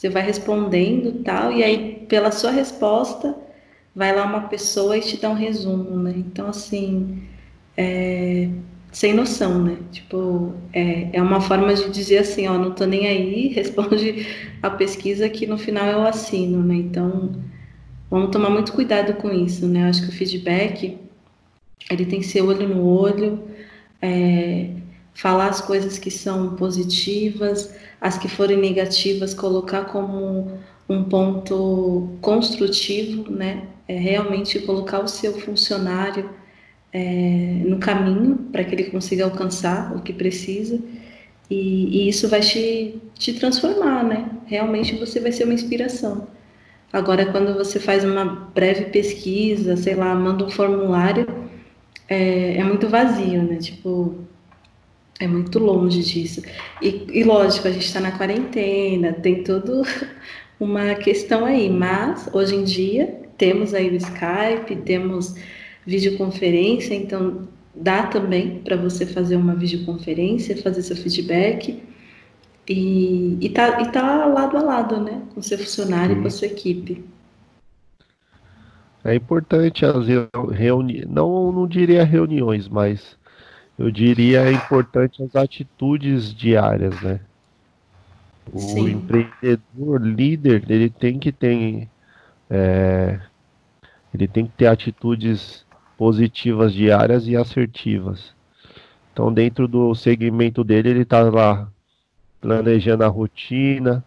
você 0.00 0.08
vai 0.08 0.22
respondendo 0.22 1.22
tal, 1.22 1.52
e 1.52 1.62
aí, 1.62 2.06
pela 2.08 2.32
sua 2.32 2.50
resposta, 2.50 3.36
vai 3.94 4.16
lá 4.16 4.24
uma 4.24 4.48
pessoa 4.48 4.96
e 4.96 5.02
te 5.02 5.18
dá 5.18 5.28
um 5.28 5.34
resumo, 5.34 5.98
né? 5.98 6.14
Então, 6.16 6.46
assim, 6.46 7.22
é, 7.76 8.48
sem 8.90 9.12
noção, 9.12 9.62
né? 9.62 9.76
Tipo, 9.92 10.54
é, 10.72 11.10
é 11.12 11.22
uma 11.22 11.38
forma 11.38 11.74
de 11.74 11.90
dizer 11.90 12.16
assim, 12.18 12.48
ó, 12.48 12.56
não 12.56 12.70
tô 12.70 12.86
nem 12.86 13.06
aí, 13.08 13.48
responde 13.52 14.26
a 14.62 14.70
pesquisa 14.70 15.28
que 15.28 15.46
no 15.46 15.58
final 15.58 15.86
eu 15.86 16.00
assino, 16.00 16.62
né? 16.62 16.76
Então, 16.76 17.32
vamos 18.10 18.30
tomar 18.30 18.48
muito 18.48 18.72
cuidado 18.72 19.12
com 19.20 19.30
isso, 19.30 19.66
né? 19.66 19.82
Eu 19.82 19.90
acho 19.90 20.04
que 20.04 20.08
o 20.08 20.12
feedback, 20.12 20.96
ele 21.90 22.06
tem 22.06 22.20
que 22.20 22.26
ser 22.26 22.40
olho 22.40 22.66
no 22.66 22.86
olho, 22.86 23.44
é, 24.00 24.70
falar 25.12 25.48
as 25.48 25.60
coisas 25.60 25.98
que 25.98 26.10
são 26.10 26.56
positivas, 26.56 27.70
as 28.00 28.16
que 28.18 28.28
forem 28.28 28.56
negativas, 28.56 29.34
colocar 29.34 29.84
como 29.84 30.58
um 30.88 31.04
ponto 31.04 32.16
construtivo, 32.20 33.30
né? 33.30 33.64
É 33.86 33.96
realmente 33.96 34.58
colocar 34.60 35.00
o 35.00 35.08
seu 35.08 35.34
funcionário 35.40 36.30
é, 36.92 37.62
no 37.64 37.78
caminho 37.78 38.36
para 38.50 38.64
que 38.64 38.74
ele 38.74 38.84
consiga 38.84 39.24
alcançar 39.24 39.94
o 39.96 40.02
que 40.02 40.12
precisa. 40.12 40.80
E, 41.50 42.04
e, 42.04 42.08
isso 42.08 42.28
vai 42.28 42.40
te, 42.40 43.00
te 43.14 43.32
transformar, 43.34 44.04
né? 44.04 44.30
Realmente 44.46 44.96
você 44.96 45.20
vai 45.20 45.32
ser 45.32 45.44
uma 45.44 45.54
inspiração. 45.54 46.28
Agora, 46.92 47.26
quando 47.26 47.54
você 47.54 47.78
faz 47.78 48.04
uma 48.04 48.24
breve 48.54 48.86
pesquisa, 48.86 49.76
sei 49.76 49.94
lá, 49.94 50.14
manda 50.14 50.44
um 50.44 50.50
formulário, 50.50 51.26
é, 52.08 52.56
é 52.56 52.64
muito 52.64 52.88
vazio, 52.88 53.42
né? 53.42 53.56
Tipo, 53.56 54.16
é 55.20 55.28
muito 55.28 55.58
longe 55.58 56.02
disso. 56.02 56.42
E, 56.80 57.06
e 57.12 57.22
lógico, 57.22 57.68
a 57.68 57.70
gente 57.70 57.84
está 57.84 58.00
na 58.00 58.12
quarentena, 58.12 59.12
tem 59.12 59.44
toda 59.44 59.82
uma 60.58 60.94
questão 60.94 61.44
aí, 61.44 61.68
mas 61.68 62.28
hoje 62.32 62.56
em 62.56 62.64
dia 62.64 63.20
temos 63.36 63.74
aí 63.74 63.90
o 63.90 63.94
Skype, 63.94 64.76
temos 64.84 65.34
videoconferência, 65.86 66.94
então 66.94 67.48
dá 67.74 68.04
também 68.04 68.58
para 68.64 68.76
você 68.76 69.06
fazer 69.06 69.36
uma 69.36 69.54
videoconferência, 69.54 70.56
fazer 70.56 70.82
seu 70.82 70.96
feedback 70.96 71.82
e, 72.68 73.36
e, 73.40 73.48
tá, 73.50 73.80
e 73.82 73.90
tá 73.90 74.26
lado 74.26 74.56
a 74.56 74.62
lado, 74.62 75.00
né? 75.00 75.22
Com 75.34 75.42
seu 75.42 75.58
funcionário, 75.58 76.16
Sim. 76.16 76.20
com 76.22 76.28
a 76.28 76.30
sua 76.30 76.46
equipe. 76.46 77.04
É 79.02 79.14
importante 79.14 79.84
as 79.84 80.06
reuniões, 80.52 81.06
não, 81.08 81.50
não 81.50 81.66
diria 81.66 82.04
reuniões, 82.04 82.68
mas 82.68 83.16
eu 83.80 83.90
diria 83.90 84.42
é 84.42 84.52
importante 84.52 85.22
as 85.22 85.34
atitudes 85.34 86.34
diárias, 86.34 87.00
né? 87.00 87.18
O 88.52 88.58
Sim. 88.58 88.90
empreendedor 88.90 90.02
líder, 90.02 90.70
ele 90.70 90.90
tem 90.90 91.18
que 91.18 91.32
ter 91.32 91.88
é, 92.50 93.18
ele 94.12 94.28
tem 94.28 94.44
que 94.44 94.52
ter 94.52 94.66
atitudes 94.66 95.64
positivas 95.96 96.74
diárias 96.74 97.26
e 97.26 97.34
assertivas. 97.34 98.34
Então, 99.14 99.32
dentro 99.32 99.66
do 99.66 99.94
segmento 99.94 100.62
dele, 100.62 100.90
ele 100.90 101.02
está 101.02 101.22
lá 101.22 101.66
planejando 102.38 103.02
a 103.02 103.08
rotina, 103.08 104.04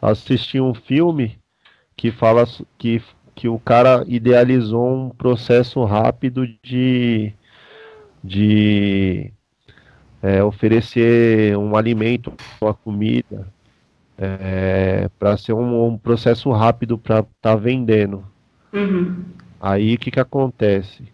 assistir 0.00 0.60
um 0.60 0.72
filme 0.72 1.36
que 1.96 2.12
fala 2.12 2.44
que, 2.78 3.02
que 3.34 3.48
o 3.48 3.58
cara 3.58 4.04
idealizou 4.06 5.06
um 5.06 5.10
processo 5.10 5.82
rápido 5.84 6.46
de, 6.62 7.32
de 8.22 9.32
é, 10.22 10.42
oferecer 10.42 11.56
um 11.56 11.76
alimento, 11.76 12.32
uma 12.60 12.72
comida, 12.72 13.46
é, 14.16 15.10
para 15.18 15.36
ser 15.36 15.52
um, 15.52 15.86
um, 15.86 15.98
processo 15.98 16.50
rápido 16.52 16.96
para 16.96 17.20
estar 17.20 17.30
tá 17.40 17.56
vendendo. 17.56 18.24
Uhum. 18.72 19.24
Aí 19.60 19.94
o 19.94 19.98
que, 19.98 20.10
que 20.10 20.20
acontece? 20.20 21.04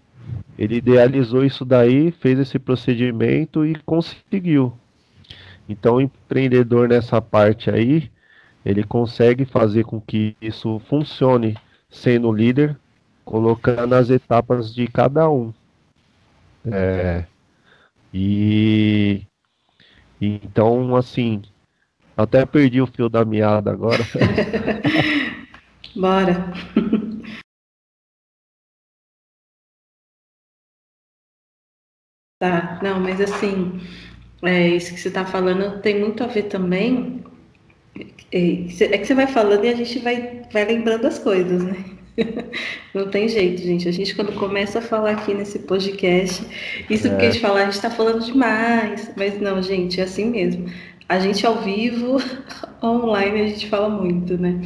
Ele 0.59 0.77
idealizou 0.77 1.45
isso 1.45 1.65
daí, 1.65 2.11
fez 2.11 2.39
esse 2.39 2.59
procedimento 2.59 3.65
e 3.65 3.75
conseguiu. 3.87 4.73
Então 5.69 5.97
o 5.97 6.01
empreendedor 6.01 6.89
nessa 6.89 7.21
parte 7.21 7.71
aí, 7.71 8.11
ele 8.65 8.83
consegue 8.83 9.45
fazer 9.45 9.85
com 9.85 10.01
que 10.01 10.37
isso 10.41 10.81
funcione 10.89 11.57
sendo 11.89 12.33
líder, 12.33 12.77
colocando 13.25 13.95
as 13.95 14.11
etapas 14.11 14.75
de 14.75 14.87
cada 14.87 15.31
um. 15.31 15.53
É, 16.67 17.25
e 18.13 19.27
então 20.21 20.97
assim, 20.97 21.43
até 22.17 22.45
perdi 22.45 22.81
o 22.81 22.87
fio 22.87 23.09
da 23.09 23.25
meada 23.25 23.71
agora. 23.71 24.03
Bora. 25.95 26.53
Tá, 32.41 32.79
não, 32.83 33.01
mas 33.01 33.21
assim, 33.21 33.81
é, 34.43 34.69
isso 34.69 34.95
que 34.95 35.01
você 35.01 35.09
está 35.09 35.27
falando 35.27 35.81
tem 35.83 35.99
muito 35.99 36.23
a 36.23 36.27
ver 36.29 36.45
também. 36.45 37.25
É, 38.33 38.67
é 38.95 38.99
que 38.99 39.05
você 39.07 39.15
vai 39.15 39.27
falando 39.27 39.65
e 39.65 39.69
a 39.69 39.75
gente 39.75 39.99
vai, 39.99 40.43
vai 40.53 40.65
lembrando 40.65 41.07
as 41.07 41.19
coisas, 41.19 41.65
né? 41.65 41.98
Não 42.95 43.09
tem 43.09 43.29
jeito, 43.29 43.62
gente. 43.62 43.89
A 43.89 43.93
gente, 43.93 44.14
quando 44.14 44.33
começa 44.33 44.79
a 44.79 44.83
falar 44.83 45.12
aqui 45.12 45.35
nesse 45.35 45.61
podcast, 45.61 46.45
isso 46.89 47.07
é. 47.07 47.11
porque 47.11 47.27
a 47.27 47.31
gente 47.31 47.41
fala, 47.41 47.61
a 47.61 47.64
gente 47.64 47.75
está 47.75 47.91
falando 47.91 48.25
demais. 48.25 49.11
Mas 49.16 49.41
não, 49.41 49.62
gente, 49.62 50.01
é 50.01 50.05
assim 50.05 50.31
mesmo. 50.31 50.66
A 51.09 51.19
gente 51.19 51.47
ao 51.47 51.61
vivo, 51.62 52.19
online, 52.83 53.43
a 53.43 53.47
gente 53.47 53.66
fala 53.69 53.89
muito, 53.89 54.37
né? 54.37 54.61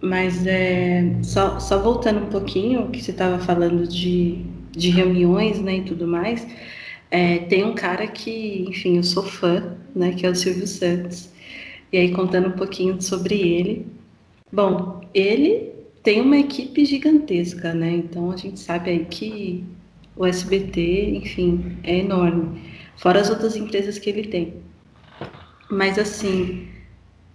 Mas 0.00 0.46
é, 0.46 1.14
só, 1.22 1.58
só 1.58 1.78
voltando 1.78 2.20
um 2.24 2.28
pouquinho, 2.28 2.90
que 2.90 3.02
você 3.02 3.10
estava 3.10 3.38
falando 3.38 3.86
de, 3.88 4.44
de 4.70 4.90
reuniões 4.90 5.60
né, 5.60 5.76
e 5.76 5.82
tudo 5.82 6.06
mais. 6.06 6.46
É, 7.10 7.38
tem 7.38 7.64
um 7.64 7.74
cara 7.74 8.06
que, 8.06 8.66
enfim, 8.68 8.96
eu 8.98 9.02
sou 9.02 9.22
fã, 9.22 9.76
né, 9.94 10.12
que 10.12 10.26
é 10.26 10.30
o 10.30 10.34
Silvio 10.34 10.66
Santos. 10.66 11.30
E 11.92 11.96
aí, 11.96 12.12
contando 12.12 12.48
um 12.48 12.52
pouquinho 12.52 13.00
sobre 13.00 13.40
ele. 13.40 13.86
Bom, 14.52 15.00
ele 15.14 15.73
tem 16.04 16.20
uma 16.20 16.36
equipe 16.38 16.84
gigantesca, 16.84 17.72
né? 17.74 17.90
Então, 17.92 18.30
a 18.30 18.36
gente 18.36 18.60
sabe 18.60 18.90
aí 18.90 19.04
que 19.06 19.64
o 20.14 20.26
SBT, 20.26 21.16
enfim, 21.16 21.78
é 21.82 21.98
enorme. 21.98 22.60
Fora 22.96 23.20
as 23.20 23.30
outras 23.30 23.56
empresas 23.56 23.98
que 23.98 24.10
ele 24.10 24.28
tem. 24.28 24.54
Mas, 25.70 25.98
assim, 25.98 26.68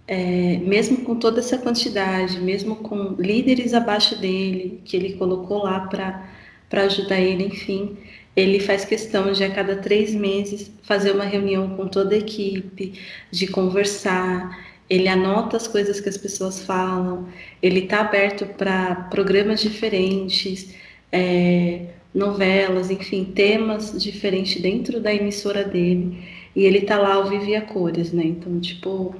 é, 0.06 0.58
mesmo 0.58 0.98
com 0.98 1.16
toda 1.16 1.40
essa 1.40 1.58
quantidade, 1.58 2.40
mesmo 2.40 2.76
com 2.76 3.16
líderes 3.18 3.74
abaixo 3.74 4.18
dele, 4.18 4.80
que 4.84 4.96
ele 4.96 5.14
colocou 5.14 5.64
lá 5.64 5.80
para 5.80 6.84
ajudar 6.84 7.20
ele, 7.20 7.44
enfim, 7.46 7.96
ele 8.36 8.60
faz 8.60 8.84
questão 8.84 9.32
de 9.32 9.42
a 9.42 9.50
cada 9.52 9.76
três 9.76 10.14
meses 10.14 10.70
fazer 10.82 11.10
uma 11.10 11.24
reunião 11.24 11.76
com 11.76 11.88
toda 11.88 12.14
a 12.14 12.18
equipe, 12.18 12.94
de 13.32 13.48
conversar. 13.48 14.69
Ele 14.90 15.08
anota 15.08 15.56
as 15.56 15.68
coisas 15.68 16.00
que 16.00 16.08
as 16.08 16.18
pessoas 16.18 16.60
falam. 16.60 17.28
Ele 17.62 17.80
está 17.80 18.00
aberto 18.00 18.44
para 18.46 18.94
programas 19.10 19.62
diferentes, 19.62 20.74
é, 21.12 21.86
novelas, 22.14 22.90
enfim, 22.90 23.24
temas 23.24 23.92
diferentes 24.02 24.60
dentro 24.60 25.00
da 25.00 25.14
emissora 25.14 25.64
dele. 25.64 26.18
E 26.54 26.64
ele 26.64 26.78
está 26.78 26.98
lá 26.98 27.14
ao 27.14 27.28
vivo 27.28 27.66
cores, 27.66 28.12
né? 28.12 28.24
Então, 28.24 28.58
tipo, 28.58 29.14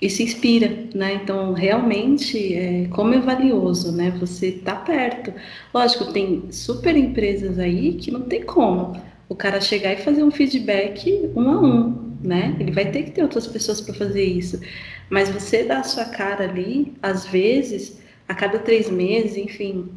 isso 0.00 0.22
inspira, 0.22 0.86
né? 0.94 1.14
Então, 1.14 1.52
realmente, 1.52 2.54
é, 2.54 2.86
como 2.88 3.14
é 3.14 3.20
valioso, 3.20 3.90
né? 3.92 4.10
Você 4.20 4.52
tá 4.52 4.76
perto. 4.76 5.32
Lógico, 5.74 6.12
tem 6.12 6.44
super 6.52 6.96
empresas 6.96 7.58
aí 7.58 7.94
que 7.94 8.10
não 8.10 8.22
tem 8.22 8.42
como 8.42 9.00
o 9.28 9.34
cara 9.34 9.60
chegar 9.60 9.92
e 9.92 9.96
fazer 9.96 10.22
um 10.22 10.30
feedback 10.30 11.30
um 11.34 11.50
a 11.50 11.60
um, 11.60 12.16
né? 12.22 12.56
Ele 12.60 12.70
vai 12.72 12.90
ter 12.90 13.04
que 13.04 13.10
ter 13.10 13.22
outras 13.22 13.46
pessoas 13.46 13.80
para 13.80 13.94
fazer 13.94 14.24
isso. 14.24 14.60
Mas 15.10 15.28
você 15.28 15.64
dá 15.64 15.80
a 15.80 15.84
sua 15.84 16.04
cara 16.04 16.44
ali, 16.44 16.94
às 17.02 17.26
vezes, 17.26 17.98
a 18.28 18.34
cada 18.34 18.58
três 18.58 18.90
meses, 18.90 19.36
enfim, 19.36 19.90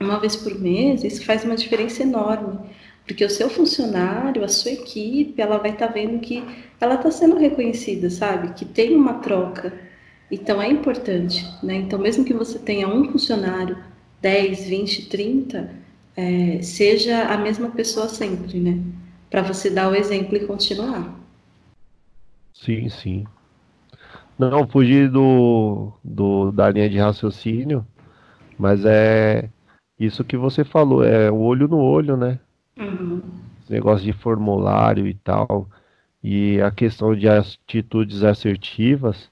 uma 0.00 0.20
vez 0.20 0.36
por 0.36 0.58
mês, 0.58 1.02
isso 1.02 1.24
faz 1.24 1.44
uma 1.44 1.56
diferença 1.56 2.02
enorme. 2.02 2.58
Porque 3.06 3.24
o 3.24 3.30
seu 3.30 3.48
funcionário, 3.48 4.44
a 4.44 4.48
sua 4.48 4.72
equipe, 4.72 5.40
ela 5.40 5.58
vai 5.58 5.70
estar 5.70 5.88
tá 5.88 5.92
vendo 5.92 6.20
que 6.20 6.44
ela 6.80 6.94
está 6.94 7.10
sendo 7.10 7.38
reconhecida, 7.38 8.10
sabe? 8.10 8.52
Que 8.52 8.64
tem 8.64 8.94
uma 8.94 9.14
troca. 9.14 9.72
Então 10.30 10.60
é 10.60 10.68
importante, 10.68 11.44
né? 11.62 11.74
Então, 11.76 11.98
mesmo 11.98 12.24
que 12.24 12.34
você 12.34 12.58
tenha 12.58 12.86
um 12.86 13.10
funcionário, 13.10 13.82
10, 14.20 14.66
20, 14.66 15.08
30, 15.08 15.70
é, 16.14 16.60
seja 16.62 17.22
a 17.24 17.38
mesma 17.38 17.70
pessoa 17.70 18.08
sempre, 18.08 18.60
né? 18.60 18.78
Para 19.30 19.42
você 19.42 19.70
dar 19.70 19.90
o 19.90 19.94
exemplo 19.94 20.36
e 20.36 20.46
continuar. 20.46 21.18
Sim, 22.52 22.88
sim. 22.90 23.24
Não, 24.38 24.68
fugir 24.68 25.10
do, 25.10 25.92
do, 26.04 26.52
da 26.52 26.70
linha 26.70 26.88
de 26.88 26.98
raciocínio, 26.98 27.84
mas 28.56 28.84
é 28.84 29.48
isso 29.98 30.22
que 30.22 30.36
você 30.36 30.64
falou, 30.64 31.04
é 31.04 31.30
o 31.30 31.38
olho 31.38 31.66
no 31.66 31.78
olho, 31.78 32.16
né? 32.16 32.38
Uhum. 32.78 33.20
Esse 33.60 33.72
negócio 33.72 34.04
de 34.04 34.12
formulário 34.12 35.06
e 35.08 35.14
tal. 35.14 35.66
E 36.22 36.60
a 36.60 36.70
questão 36.70 37.16
de 37.16 37.28
atitudes 37.28 38.22
assertivas 38.22 39.28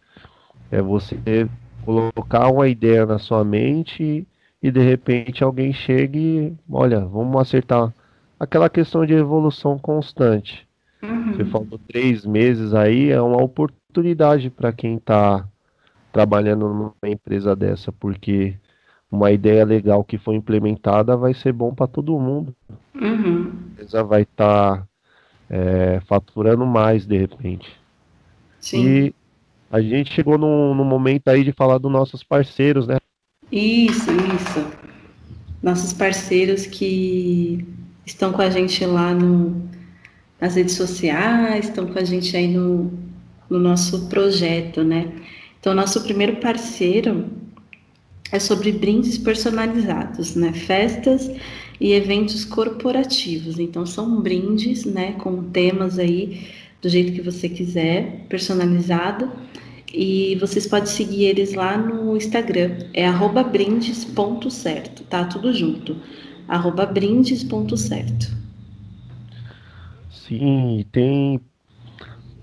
é 0.71 0.83
você 0.83 1.49
colocar 1.85 2.51
uma 2.51 2.67
ideia 2.67 3.07
na 3.07 3.19
sua 3.19 3.45
mente 3.45 4.27
e 4.61 4.71
de 4.71 4.81
repente 4.81 5.45
alguém 5.45 5.73
chega 5.73 6.19
e, 6.19 6.53
olha, 6.69 7.01
vamos 7.01 7.41
acertar 7.41 7.95
aquela 8.41 8.69
questão 8.69 9.07
de 9.07 9.15
evolução 9.15 9.79
constante. 9.79 10.67
Uhum. 11.03 11.33
Você 11.33 11.45
falou 11.45 11.81
três 11.87 12.27
meses 12.27 12.75
aí, 12.75 13.11
é 13.11 13.21
uma 13.21 13.41
oportunidade 13.41 13.86
para 14.51 14.73
quem 14.73 14.97
está 14.97 15.47
trabalhando 16.13 16.69
numa 16.69 16.95
empresa 17.05 17.55
dessa, 17.55 17.93
porque 17.93 18.57
uma 19.11 19.31
ideia 19.31 19.65
legal 19.65 20.03
que 20.03 20.19
foi 20.19 20.35
implementada 20.35 21.17
vai 21.17 21.35
ser 21.35 21.53
bom 21.53 21.75
para 21.75 21.87
todo 21.87 22.19
mundo. 22.19 22.55
Uhum. 22.95 23.53
A 23.53 23.73
empresa 23.73 24.03
vai 24.03 24.23
estar 24.23 24.79
tá, 24.79 24.87
é, 25.51 26.01
faturando 26.07 26.65
mais 26.67 27.07
de 27.07 27.19
repente. 27.19 27.71
Sim. 28.59 28.87
E 28.87 29.15
a 29.71 29.81
gente 29.81 30.13
chegou 30.13 30.39
no, 30.39 30.75
no 30.75 30.85
momento 30.85 31.29
aí 31.29 31.45
de 31.45 31.53
falar 31.53 31.79
dos 31.79 31.93
nossos 31.93 32.23
parceiros, 32.23 32.87
né? 32.87 32.97
Isso, 33.53 34.11
isso. 34.11 34.67
Nossos 35.63 35.93
parceiros 35.93 36.67
que 36.67 37.67
estão 38.05 38.33
com 38.33 38.43
a 38.43 38.51
gente 38.51 38.85
lá 38.87 39.13
no, 39.13 39.69
nas 40.41 40.55
redes 40.55 40.75
sociais, 40.75 41.69
estão 41.69 41.87
com 41.87 41.99
a 41.99 42.05
gente 42.05 42.37
aí 42.37 42.49
no, 42.49 43.06
no 43.49 43.59
nosso 43.59 44.09
projeto, 44.09 44.83
né? 44.83 45.13
Então, 45.59 45.75
nosso 45.75 46.03
primeiro 46.03 46.37
parceiro 46.37 47.27
é 48.31 48.39
sobre 48.39 48.73
brindes 48.73 49.19
personalizados, 49.19 50.35
né? 50.35 50.53
Festas 50.53 51.31
e 51.81 51.93
eventos 51.93 52.45
corporativos. 52.45 53.59
Então, 53.59 53.87
são 53.87 54.21
brindes, 54.21 54.85
né? 54.85 55.13
Com 55.13 55.45
temas 55.45 55.99
aí 55.99 56.49
do 56.81 56.89
jeito 56.89 57.13
que 57.13 57.21
você 57.21 57.49
quiser, 57.49 58.27
personalizado. 58.29 59.31
E 59.93 60.37
vocês 60.41 60.67
podem 60.67 60.87
seguir 60.87 61.25
eles 61.25 61.55
lá 61.55 61.79
no 61.79 62.17
Instagram, 62.17 62.79
é 62.93 63.07
brindes.certo, 63.43 65.05
tá? 65.05 65.25
Tudo 65.25 65.53
junto, 65.53 65.97
brindes.certo. 66.85 68.37
Sim, 70.11 70.85
tem 70.91 71.41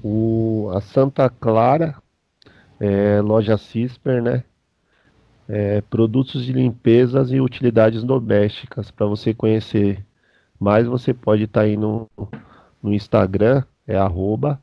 o, 0.03 0.69
a 0.73 0.81
Santa 0.81 1.29
Clara, 1.29 1.95
é, 2.79 3.21
loja 3.21 3.57
Cisper, 3.57 4.21
né? 4.21 4.43
É, 5.47 5.81
produtos 5.81 6.45
de 6.45 6.53
limpezas 6.53 7.31
e 7.31 7.39
utilidades 7.39 8.03
domésticas. 8.03 8.91
Para 8.91 9.05
você 9.05 9.33
conhecer 9.33 10.05
mais, 10.59 10.87
você 10.87 11.13
pode 11.13 11.43
estar 11.43 11.61
tá 11.61 11.65
aí 11.65 11.77
no, 11.77 12.09
no 12.81 12.93
Instagram, 12.93 13.63
é 13.87 13.95
arroba 13.95 14.59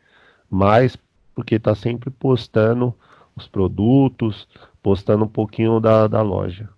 mais, 0.51 0.97
porque 1.35 1.59
tá 1.59 1.75
sempre 1.75 2.11
postando 2.11 2.95
os 3.37 3.49
produtos, 3.49 4.47
postando 4.83 5.25
um 5.25 5.29
pouquinho 5.29 5.81
da, 5.81 6.07
da 6.07 6.23
loja. 6.23 6.69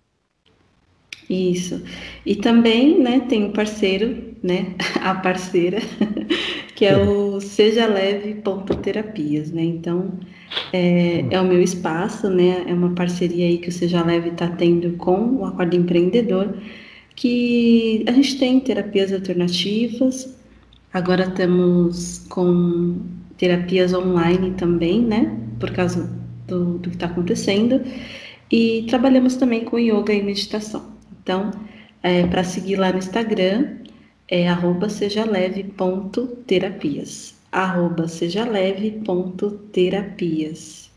Isso. 1.29 1.83
E 2.25 2.35
também, 2.35 2.99
né, 2.99 3.19
tem 3.27 3.45
um 3.45 3.51
parceiro, 3.51 4.35
né, 4.41 4.75
a 5.01 5.13
parceira, 5.15 5.79
que 6.73 6.85
é 6.85 6.97
o 6.97 7.41
Seja 7.41 7.85
Leve 7.85 8.35
Ponto 8.35 8.75
Terapias, 8.75 9.51
né? 9.51 9.63
Então, 9.63 10.19
é, 10.71 11.25
é, 11.29 11.41
o 11.41 11.43
meu 11.45 11.61
espaço, 11.61 12.29
né? 12.29 12.63
É 12.67 12.73
uma 12.73 12.91
parceria 12.93 13.45
aí 13.45 13.57
que 13.57 13.69
o 13.69 13.71
Seja 13.71 14.03
Leve 14.03 14.29
está 14.29 14.47
tendo 14.47 14.95
com 14.97 15.37
o 15.37 15.45
Acordo 15.45 15.75
Empreendedor, 15.75 16.55
que 17.15 18.05
a 18.07 18.11
gente 18.11 18.37
tem 18.37 18.59
terapias 18.59 19.11
alternativas. 19.11 20.37
Agora 20.93 21.23
estamos 21.23 22.19
com 22.29 23.01
terapias 23.37 23.93
online 23.93 24.51
também, 24.51 25.01
né? 25.01 25.37
Por 25.59 25.71
causa 25.71 26.09
do, 26.47 26.77
do 26.77 26.89
que 26.89 26.95
está 26.95 27.07
acontecendo. 27.07 27.81
E 28.51 28.85
trabalhamos 28.87 29.35
também 29.35 29.65
com 29.65 29.77
yoga 29.77 30.13
e 30.13 30.23
meditação. 30.23 30.96
Então, 31.27 31.51
é, 32.01 32.25
para 32.25 32.41
seguir 32.45 32.77
lá 32.77 32.89
no 32.89 32.99
Instagram, 32.99 33.79
é 34.29 34.47
arroba 34.47 34.87
sejaleve.terapias. 34.87 37.35
Arroba 37.51 38.07
sejaleve.terapias. 38.07 40.89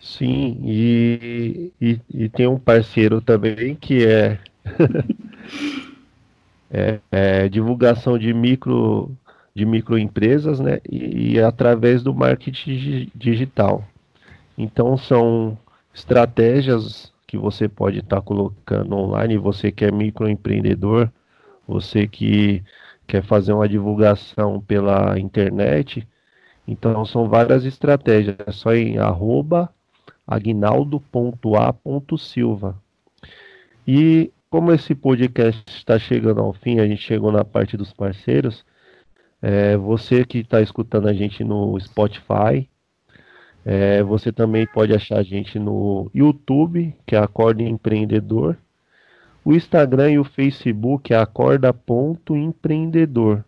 Sim, 0.00 0.58
e, 0.64 1.70
e, 1.78 2.00
e, 2.14 2.30
tem 2.30 2.46
um 2.46 2.58
parceiro 2.58 3.20
também 3.20 3.74
que 3.74 4.06
é, 4.06 4.38
é, 6.72 6.98
é, 7.12 7.46
divulgação 7.50 8.18
de 8.18 8.32
micro 8.32 9.10
de 9.54 9.66
microempresas, 9.66 10.60
né? 10.60 10.80
E, 10.90 11.34
e 11.34 11.40
através 11.42 12.02
do 12.02 12.14
marketing 12.14 13.10
digital. 13.14 13.86
Então 14.56 14.96
são 14.96 15.58
estratégias 15.92 17.14
que 17.26 17.36
você 17.36 17.68
pode 17.68 17.98
estar 17.98 18.16
tá 18.16 18.22
colocando 18.22 18.94
online, 18.94 19.36
você 19.36 19.72
que 19.72 19.84
é 19.84 19.90
microempreendedor, 19.90 21.10
você 21.66 22.06
que 22.06 22.62
quer 23.06 23.22
fazer 23.22 23.52
uma 23.52 23.68
divulgação 23.68 24.60
pela 24.60 25.18
internet. 25.18 26.06
Então 26.66 27.04
são 27.04 27.28
várias 27.28 27.64
estratégias, 27.64 28.36
é 28.46 28.52
só 28.52 28.74
em 28.74 28.98
arroba 28.98 29.70
agnaldo.a.silva. 30.26 32.76
E 33.86 34.32
como 34.50 34.72
esse 34.72 34.94
podcast 34.94 35.62
está 35.68 35.98
chegando 35.98 36.40
ao 36.40 36.52
fim, 36.52 36.80
a 36.80 36.86
gente 36.86 37.02
chegou 37.02 37.30
na 37.30 37.44
parte 37.44 37.76
dos 37.76 37.92
parceiros, 37.92 38.64
é, 39.40 39.76
você 39.76 40.24
que 40.24 40.38
está 40.38 40.60
escutando 40.60 41.08
a 41.08 41.12
gente 41.12 41.44
no 41.44 41.78
Spotify, 41.78 42.68
é, 43.68 44.00
você 44.00 44.30
também 44.30 44.64
pode 44.64 44.94
achar 44.94 45.18
a 45.18 45.24
gente 45.24 45.58
no 45.58 46.08
YouTube, 46.14 46.94
que 47.04 47.16
é 47.16 47.18
Acorda 47.18 47.64
Empreendedor. 47.64 48.56
O 49.44 49.52
Instagram 49.52 50.12
e 50.12 50.20
o 50.20 50.24
Facebook 50.24 51.12
é 51.12 51.16
acorda.empreendedor. 51.16 53.44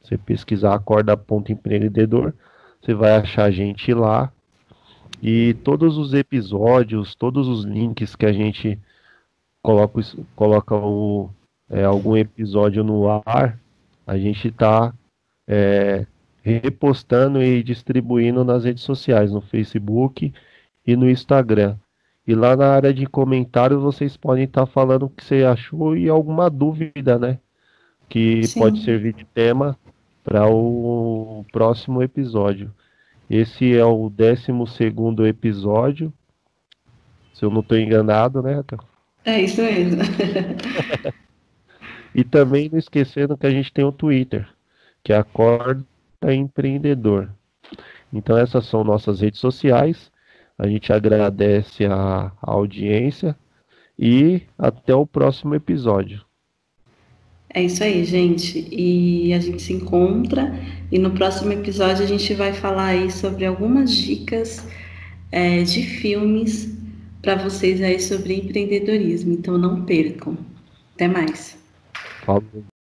Você 0.00 0.16
pesquisar 0.16 0.72
acorda.empreendedor, 0.72 2.32
você 2.80 2.94
vai 2.94 3.16
achar 3.16 3.46
a 3.46 3.50
gente 3.50 3.92
lá. 3.92 4.30
E 5.20 5.54
todos 5.64 5.98
os 5.98 6.14
episódios, 6.14 7.16
todos 7.16 7.48
os 7.48 7.64
links 7.64 8.14
que 8.14 8.26
a 8.26 8.32
gente 8.32 8.78
coloca, 9.60 10.00
coloca 10.36 10.76
o, 10.76 11.28
é, 11.68 11.82
algum 11.82 12.16
episódio 12.16 12.84
no 12.84 13.20
ar, 13.26 13.58
a 14.06 14.16
gente 14.16 14.46
está 14.46 14.94
é, 15.44 16.06
repostando 16.46 17.42
e 17.42 17.60
distribuindo 17.60 18.44
nas 18.44 18.64
redes 18.64 18.84
sociais, 18.84 19.32
no 19.32 19.40
Facebook 19.40 20.32
e 20.86 20.96
no 20.96 21.10
Instagram. 21.10 21.76
E 22.24 22.34
lá 22.34 22.56
na 22.56 22.68
área 22.68 22.94
de 22.94 23.04
comentários 23.06 23.82
vocês 23.82 24.16
podem 24.16 24.44
estar 24.44 24.66
falando 24.66 25.06
o 25.06 25.10
que 25.10 25.24
você 25.24 25.42
achou 25.42 25.96
e 25.96 26.08
alguma 26.08 26.48
dúvida, 26.48 27.18
né? 27.18 27.40
Que 28.08 28.46
Sim. 28.46 28.60
pode 28.60 28.84
servir 28.84 29.12
de 29.12 29.24
tema 29.24 29.76
para 30.22 30.48
o 30.48 31.44
próximo 31.52 32.00
episódio. 32.00 32.72
Esse 33.28 33.76
é 33.76 33.84
o 33.84 34.08
12 34.08 34.52
episódio. 35.28 36.12
Se 37.34 37.44
eu 37.44 37.50
não 37.50 37.60
estou 37.60 37.76
enganado, 37.76 38.40
né, 38.40 38.62
É 39.24 39.42
isso 39.42 39.60
mesmo. 39.60 40.00
e 42.14 42.22
também 42.22 42.70
não 42.70 42.78
esquecendo 42.78 43.36
que 43.36 43.46
a 43.46 43.50
gente 43.50 43.72
tem 43.72 43.84
o 43.84 43.90
Twitter, 43.90 44.48
que 45.02 45.12
é 45.12 45.16
Acorda 45.16 45.84
empreendedor. 46.34 47.30
Então 48.12 48.36
essas 48.36 48.66
são 48.66 48.84
nossas 48.84 49.20
redes 49.20 49.40
sociais. 49.40 50.10
A 50.58 50.66
gente 50.66 50.92
agradece 50.92 51.84
a, 51.84 52.32
a 52.40 52.50
audiência 52.50 53.36
e 53.98 54.42
até 54.58 54.94
o 54.94 55.06
próximo 55.06 55.54
episódio. 55.54 56.24
É 57.50 57.62
isso 57.62 57.82
aí, 57.82 58.04
gente. 58.04 58.68
E 58.70 59.32
a 59.32 59.38
gente 59.38 59.62
se 59.62 59.72
encontra 59.72 60.52
e 60.90 60.98
no 60.98 61.10
próximo 61.12 61.52
episódio 61.52 62.04
a 62.04 62.06
gente 62.06 62.34
vai 62.34 62.52
falar 62.52 62.86
aí 62.86 63.10
sobre 63.10 63.44
algumas 63.44 63.94
dicas 63.94 64.66
é, 65.32 65.62
de 65.62 65.82
filmes 65.82 66.76
para 67.22 67.34
vocês 67.36 67.82
aí 67.82 67.98
sobre 67.98 68.34
empreendedorismo. 68.34 69.32
Então 69.32 69.58
não 69.58 69.84
percam. 69.84 70.36
Até 70.94 71.08
mais. 71.08 71.58
Falou. 72.24 72.75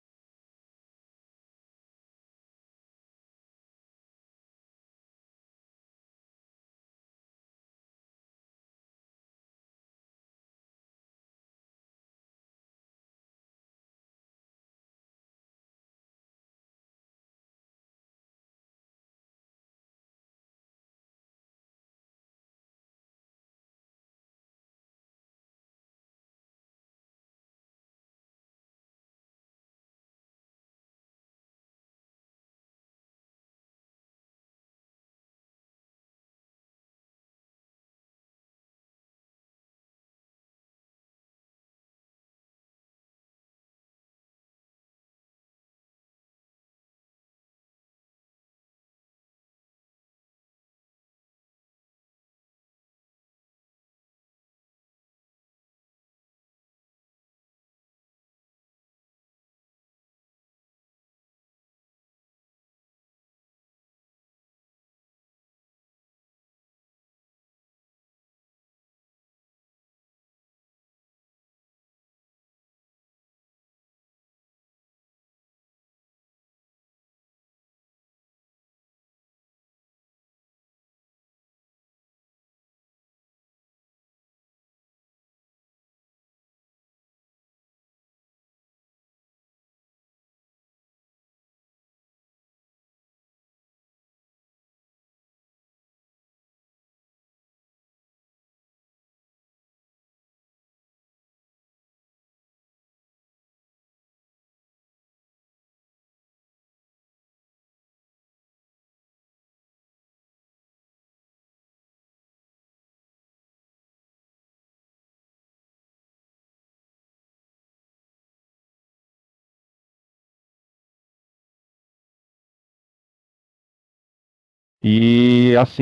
E 124.83 125.55
assim 125.57 125.79